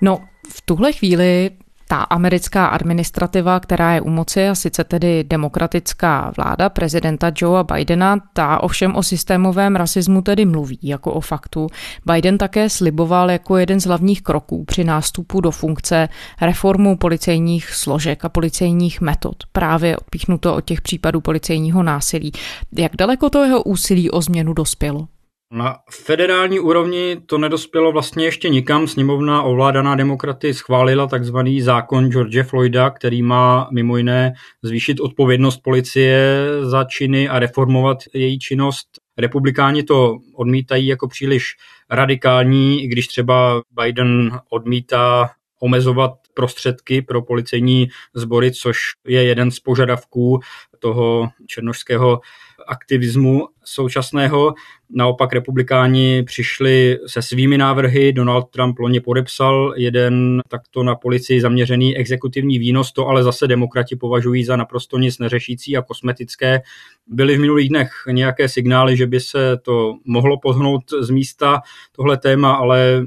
No, 0.00 0.24
v 0.48 0.60
tuhle 0.60 0.92
chvíli 0.92 1.50
ta 1.92 2.02
americká 2.02 2.66
administrativa, 2.66 3.60
která 3.60 3.94
je 3.94 4.00
u 4.00 4.10
moci, 4.10 4.48
a 4.48 4.54
sice 4.54 4.84
tedy 4.84 5.24
demokratická 5.24 6.32
vláda 6.36 6.68
prezidenta 6.68 7.32
Joea 7.36 7.62
Bidena, 7.62 8.16
ta 8.32 8.62
ovšem 8.62 8.96
o 8.96 9.02
systémovém 9.02 9.76
rasismu 9.76 10.22
tedy 10.22 10.44
mluví 10.44 10.78
jako 10.82 11.12
o 11.12 11.20
faktu. 11.20 11.66
Biden 12.12 12.38
také 12.38 12.70
sliboval 12.70 13.30
jako 13.30 13.56
jeden 13.56 13.80
z 13.80 13.86
hlavních 13.86 14.22
kroků 14.22 14.64
při 14.64 14.84
nástupu 14.84 15.40
do 15.40 15.50
funkce 15.50 16.08
reformu 16.40 16.96
policejních 16.96 17.70
složek 17.70 18.24
a 18.24 18.28
policejních 18.28 19.00
metod. 19.00 19.36
Právě 19.52 19.96
odpíchnuto 19.96 20.54
od 20.54 20.64
těch 20.64 20.80
případů 20.80 21.20
policejního 21.20 21.82
násilí. 21.82 22.32
Jak 22.78 22.96
daleko 22.96 23.30
to 23.30 23.44
jeho 23.44 23.62
úsilí 23.62 24.10
o 24.10 24.22
změnu 24.22 24.52
dospělo? 24.52 25.08
Na 25.54 25.76
federální 25.90 26.60
úrovni 26.60 27.16
to 27.26 27.38
nedospělo 27.38 27.92
vlastně 27.92 28.24
ještě 28.24 28.48
nikam. 28.48 28.86
Sněmovna 28.86 29.42
ovládaná 29.42 29.94
demokraty 29.94 30.54
schválila 30.54 31.06
takzvaný 31.06 31.60
zákon 31.60 32.10
George 32.10 32.42
Floyda, 32.42 32.90
který 32.90 33.22
má 33.22 33.68
mimo 33.72 33.96
jiné 33.96 34.32
zvýšit 34.62 35.00
odpovědnost 35.00 35.56
policie 35.56 36.38
za 36.60 36.84
činy 36.84 37.28
a 37.28 37.38
reformovat 37.38 37.98
její 38.14 38.38
činnost. 38.38 38.88
Republikáni 39.18 39.82
to 39.82 40.18
odmítají 40.34 40.86
jako 40.86 41.08
příliš 41.08 41.44
radikální, 41.90 42.84
i 42.84 42.86
když 42.86 43.06
třeba 43.06 43.62
Biden 43.82 44.38
odmítá 44.50 45.30
omezovat 45.60 46.12
prostředky 46.34 47.02
pro 47.02 47.22
policejní 47.22 47.88
sbory, 48.14 48.52
což 48.52 48.78
je 49.06 49.24
jeden 49.24 49.50
z 49.50 49.60
požadavků 49.60 50.40
toho 50.78 51.28
černožského 51.46 52.20
aktivismu 52.66 53.48
současného. 53.64 54.54
Naopak 54.90 55.32
republikáni 55.32 56.22
přišli 56.22 56.98
se 57.06 57.22
svými 57.22 57.58
návrhy, 57.58 58.12
Donald 58.12 58.50
Trump 58.50 58.78
loni 58.78 59.00
podepsal 59.00 59.74
jeden 59.76 60.40
takto 60.48 60.82
na 60.82 60.94
policii 60.94 61.40
zaměřený 61.40 61.96
exekutivní 61.96 62.58
výnos, 62.58 62.92
to 62.92 63.06
ale 63.06 63.22
zase 63.22 63.46
demokrati 63.46 63.96
považují 63.96 64.44
za 64.44 64.56
naprosto 64.56 64.98
nic 64.98 65.18
neřešící 65.18 65.76
a 65.76 65.82
kosmetické. 65.82 66.60
Byly 67.06 67.36
v 67.36 67.40
minulých 67.40 67.68
dnech 67.68 67.90
nějaké 68.10 68.48
signály, 68.48 68.96
že 68.96 69.06
by 69.06 69.20
se 69.20 69.56
to 69.62 69.94
mohlo 70.04 70.38
pohnout 70.38 70.82
z 71.00 71.10
místa 71.10 71.60
tohle 71.92 72.16
téma, 72.16 72.52
ale 72.52 73.06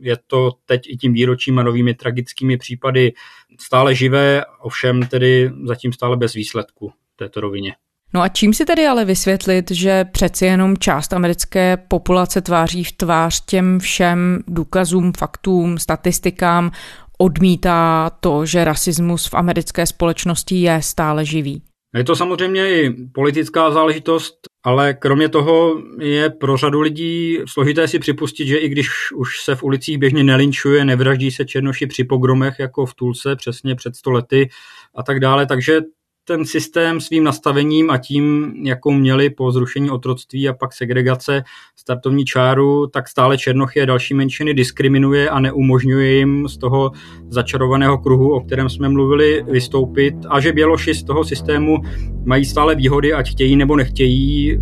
je 0.00 0.16
to 0.26 0.52
teď 0.66 0.82
i 0.86 0.96
tím 0.96 1.12
výročím 1.12 1.58
a 1.58 1.62
novými 1.62 1.94
tragickými 1.94 2.56
případy 2.56 3.12
stále 3.60 3.94
živé, 3.94 4.44
ovšem 4.60 5.06
tedy 5.06 5.50
zatím 5.64 5.92
stále 5.92 6.16
bez 6.16 6.32
výsledku 6.34 6.92
této 7.16 7.40
rovině. 7.40 7.74
No 8.14 8.22
a 8.22 8.28
čím 8.28 8.54
si 8.54 8.64
tedy 8.64 8.86
ale 8.86 9.04
vysvětlit, 9.04 9.70
že 9.70 10.04
přeci 10.04 10.44
jenom 10.46 10.76
část 10.76 11.12
americké 11.12 11.76
populace 11.76 12.40
tváří 12.40 12.84
v 12.84 12.92
tvář 12.92 13.44
těm 13.44 13.78
všem 13.78 14.38
důkazům, 14.46 15.12
faktům, 15.18 15.78
statistikám 15.78 16.70
odmítá 17.18 18.10
to, 18.20 18.46
že 18.46 18.64
rasismus 18.64 19.26
v 19.26 19.34
americké 19.34 19.86
společnosti 19.86 20.54
je 20.54 20.82
stále 20.82 21.24
živý? 21.24 21.62
Je 21.94 22.04
to 22.04 22.16
samozřejmě 22.16 22.82
i 22.82 22.90
politická 23.12 23.70
záležitost, 23.70 24.34
ale 24.62 24.94
kromě 24.94 25.28
toho 25.28 25.82
je 26.00 26.30
pro 26.30 26.56
řadu 26.56 26.80
lidí 26.80 27.38
složité 27.46 27.88
si 27.88 27.98
připustit, 27.98 28.46
že 28.46 28.56
i 28.56 28.68
když 28.68 29.12
už 29.12 29.40
se 29.40 29.54
v 29.54 29.62
ulicích 29.62 29.98
běžně 29.98 30.24
nelinčuje, 30.24 30.84
nevraždí 30.84 31.30
se 31.30 31.44
černoši 31.44 31.86
při 31.86 32.04
pogromech 32.04 32.54
jako 32.58 32.86
v 32.86 32.94
Tulse 32.94 33.36
přesně 33.36 33.74
před 33.74 33.96
stolety 33.96 34.48
a 34.94 35.02
tak 35.02 35.20
dále, 35.20 35.46
takže 35.46 35.80
ten 36.24 36.44
systém 36.44 37.00
svým 37.00 37.24
nastavením 37.24 37.90
a 37.90 37.98
tím, 37.98 38.54
jakou 38.62 38.90
měli 38.90 39.30
po 39.30 39.52
zrušení 39.52 39.90
otroctví 39.90 40.48
a 40.48 40.52
pak 40.52 40.72
segregace 40.72 41.44
startovní 41.76 42.24
čáru, 42.24 42.86
tak 42.86 43.08
stále 43.08 43.38
Černochy 43.38 43.82
a 43.82 43.84
další 43.84 44.14
menšiny 44.14 44.54
diskriminuje 44.54 45.30
a 45.30 45.40
neumožňuje 45.40 46.12
jim 46.12 46.48
z 46.48 46.58
toho 46.58 46.90
začarovaného 47.28 47.98
kruhu, 47.98 48.34
o 48.34 48.40
kterém 48.40 48.68
jsme 48.68 48.88
mluvili, 48.88 49.44
vystoupit 49.48 50.14
a 50.28 50.40
že 50.40 50.52
Běloši 50.52 50.94
z 50.94 51.02
toho 51.02 51.24
systému 51.24 51.76
mají 52.24 52.44
stále 52.44 52.74
výhody, 52.74 53.12
ať 53.12 53.30
chtějí 53.30 53.56
nebo 53.56 53.76
nechtějí. 53.76 54.58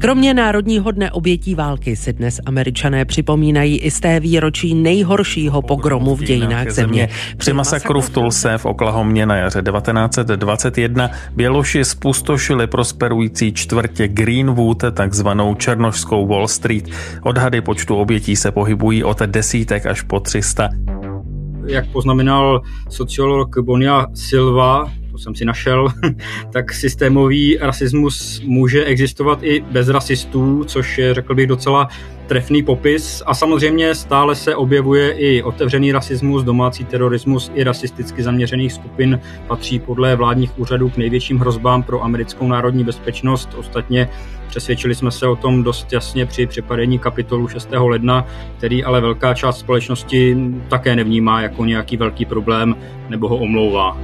Kromě 0.00 0.34
Národního 0.34 0.90
dne 0.90 1.10
obětí 1.10 1.54
války 1.54 1.96
si 1.96 2.12
dnes 2.12 2.40
američané 2.46 3.04
připomínají 3.04 3.78
i 3.78 3.90
z 3.90 4.00
té 4.00 4.20
výročí 4.20 4.74
nejhoršího 4.74 5.62
pogromu 5.62 6.16
v 6.16 6.22
dějinách 6.22 6.70
země. 6.70 7.08
Při 7.36 7.52
masakru 7.52 8.00
v 8.00 8.10
Tulse 8.10 8.58
v 8.58 8.64
Oklahomě 8.64 9.26
na 9.26 9.36
jaře 9.36 9.62
1921 9.62 11.10
Běloši 11.36 11.84
spustošili 11.84 12.66
prosperující 12.66 13.52
čtvrtě 13.52 14.08
Greenwood, 14.08 14.84
takzvanou 14.92 15.54
černošskou 15.54 16.26
Wall 16.26 16.48
Street. 16.48 16.84
Odhady 17.22 17.60
počtu 17.60 17.96
obětí 17.96 18.36
se 18.36 18.50
pohybují 18.50 19.04
od 19.04 19.18
desítek 19.18 19.86
až 19.86 20.02
po 20.02 20.20
300. 20.20 20.68
Jak 21.66 21.86
poznamenal 21.92 22.62
sociolog 22.88 23.58
Bonia 23.58 24.06
Silva, 24.14 24.92
to 25.18 25.22
jsem 25.22 25.34
si 25.34 25.44
našel, 25.44 25.88
tak 26.52 26.72
systémový 26.72 27.58
rasismus 27.60 28.42
může 28.44 28.84
existovat 28.84 29.42
i 29.42 29.60
bez 29.70 29.88
rasistů, 29.88 30.64
což 30.64 30.98
je, 30.98 31.14
řekl 31.14 31.34
bych, 31.34 31.46
docela 31.46 31.88
trefný 32.26 32.62
popis 32.62 33.22
a 33.26 33.34
samozřejmě 33.34 33.94
stále 33.94 34.34
se 34.34 34.56
objevuje 34.56 35.12
i 35.12 35.42
otevřený 35.42 35.92
rasismus, 35.92 36.44
domácí 36.44 36.84
terorismus 36.84 37.50
i 37.54 37.64
rasisticky 37.64 38.22
zaměřených 38.22 38.72
skupin 38.72 39.20
patří 39.46 39.78
podle 39.78 40.16
vládních 40.16 40.58
úřadů 40.58 40.90
k 40.90 40.96
největším 40.96 41.38
hrozbám 41.38 41.82
pro 41.82 42.04
americkou 42.04 42.48
národní 42.48 42.84
bezpečnost. 42.84 43.48
Ostatně 43.56 44.08
přesvědčili 44.48 44.94
jsme 44.94 45.10
se 45.10 45.26
o 45.26 45.36
tom 45.36 45.62
dost 45.62 45.92
jasně 45.92 46.26
při 46.26 46.46
připadení 46.46 46.98
kapitolu 46.98 47.48
6. 47.48 47.68
ledna, 47.72 48.26
který 48.58 48.84
ale 48.84 49.00
velká 49.00 49.34
část 49.34 49.58
společnosti 49.58 50.36
také 50.68 50.96
nevnímá 50.96 51.42
jako 51.42 51.64
nějaký 51.64 51.96
velký 51.96 52.24
problém 52.24 52.76
nebo 53.08 53.28
ho 53.28 53.36
omlouvá. 53.36 53.96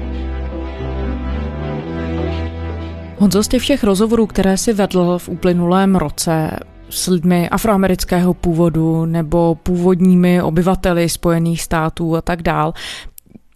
Honzo, 3.19 3.43
z 3.43 3.49
těch 3.49 3.63
všech 3.63 3.85
rozhovorů, 3.85 4.27
které 4.27 4.57
si 4.57 4.73
vedl 4.73 5.19
v 5.19 5.29
uplynulém 5.29 5.97
roce, 5.97 6.51
s 6.91 7.07
lidmi 7.07 7.49
afroamerického 7.49 8.35
původu 8.35 9.05
nebo 9.05 9.55
původními 9.55 10.43
obyvateli 10.43 11.09
Spojených 11.09 11.63
států 11.63 12.17
a 12.17 12.23
tak 12.23 12.43
dál. 12.43 12.73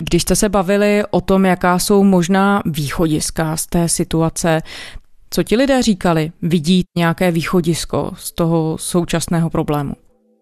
Když 0.03 0.23
jste 0.23 0.37
se 0.37 0.49
bavili 0.49 1.03
o 1.11 1.21
tom, 1.21 1.45
jaká 1.45 1.79
jsou 1.79 2.05
možná 2.05 2.63
východiska 2.67 3.57
z 3.57 3.67
té 3.67 3.89
situace, 3.89 4.63
co 5.31 5.43
ti 5.43 5.57
lidé 5.57 5.83
říkali? 5.83 6.33
Vidí 6.43 6.85
nějaké 6.97 7.31
východisko 7.31 8.11
z 8.17 8.33
toho 8.33 8.77
současného 8.81 9.51
problému? 9.51 9.95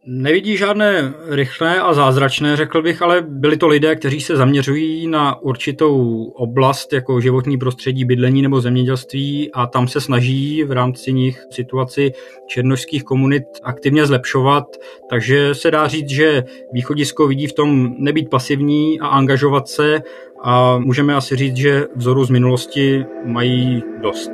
Nevidí 0.09 0.57
žádné 0.57 1.15
rychlé 1.29 1.81
a 1.81 1.95
zázračné, 1.95 2.57
řekl 2.57 2.83
bych, 2.83 3.03
ale 3.03 3.25
byli 3.29 3.57
to 3.57 3.69
lidé, 3.69 3.97
kteří 3.97 4.21
se 4.21 4.37
zaměřují 4.37 5.07
na 5.07 5.43
určitou 5.43 6.23
oblast, 6.25 6.93
jako 6.93 7.21
životní 7.21 7.59
prostředí, 7.59 8.05
bydlení 8.05 8.43
nebo 8.43 8.61
zemědělství 8.61 9.53
a 9.53 9.67
tam 9.67 9.89
se 9.89 10.01
snaží 10.01 10.65
v 10.65 10.73
rámci 10.73 11.13
nich 11.13 11.43
situaci 11.51 12.13
černožských 12.47 13.05
komunit 13.05 13.43
aktivně 13.63 14.07
zlepšovat, 14.07 14.65
takže 15.11 15.55
se 15.55 15.71
dá 15.71 15.89
říct, 15.89 16.11
že 16.11 16.45
východisko 16.73 17.27
vidí 17.27 17.47
v 17.47 17.53
tom 17.53 17.95
nebýt 17.99 18.31
pasivní 18.31 19.01
a 19.01 19.07
angažovat 19.07 19.69
se 19.69 20.03
a 20.43 20.79
můžeme 20.79 21.15
asi 21.15 21.37
říct, 21.37 21.57
že 21.57 21.87
vzoru 21.97 22.25
z 22.25 22.31
minulosti 22.31 23.05
mají 23.25 23.83
dost. 24.03 24.31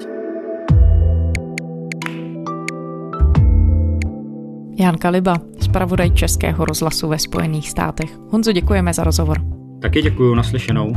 Jan 4.78 4.98
Kaliba, 4.98 5.51
zpravodaj 5.72 6.10
Českého 6.10 6.64
rozhlasu 6.64 7.08
ve 7.08 7.18
Spojených 7.18 7.70
státech. 7.70 8.18
Honzo, 8.30 8.52
děkujeme 8.52 8.94
za 8.94 9.04
rozhovor. 9.04 9.38
Taky 9.82 10.02
děkuji, 10.02 10.34
naslyšenou. 10.34 10.92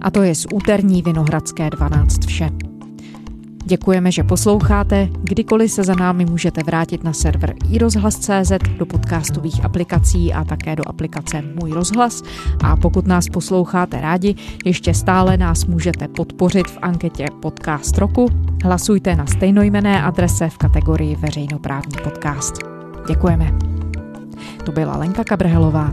A 0.00 0.10
to 0.10 0.22
je 0.22 0.34
z 0.34 0.46
úterní 0.52 1.02
Vinohradské 1.02 1.70
12 1.70 2.26
vše. 2.26 2.50
Děkujeme, 3.64 4.12
že 4.12 4.22
posloucháte. 4.22 5.08
Kdykoliv 5.22 5.70
se 5.70 5.84
za 5.84 5.94
námi 5.94 6.24
můžete 6.24 6.62
vrátit 6.62 7.04
na 7.04 7.12
server 7.12 7.54
iRozhlas.cz, 7.70 8.52
do 8.78 8.86
podcastových 8.86 9.64
aplikací 9.64 10.32
a 10.32 10.44
také 10.44 10.76
do 10.76 10.82
aplikace 10.86 11.42
Můj 11.60 11.72
rozhlas. 11.72 12.22
A 12.64 12.76
pokud 12.76 13.06
nás 13.06 13.28
posloucháte 13.28 14.00
rádi, 14.00 14.34
ještě 14.64 14.94
stále 14.94 15.36
nás 15.36 15.64
můžete 15.64 16.08
podpořit 16.08 16.66
v 16.66 16.78
anketě 16.82 17.26
Podcast 17.42 17.98
roku. 17.98 18.28
Hlasujte 18.64 19.16
na 19.16 19.26
stejnojmené 19.26 20.02
adrese 20.02 20.48
v 20.48 20.58
kategorii 20.58 21.16
Veřejnoprávní 21.16 21.96
podcast. 22.04 22.73
Děkujeme. 23.06 23.52
To 24.64 24.72
byla 24.72 24.96
Lenka 24.96 25.24
Kabrhelová. 25.24 25.90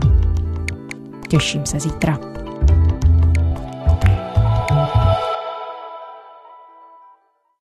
Těším 1.28 1.66
se 1.66 1.80
zítra. 1.80 2.31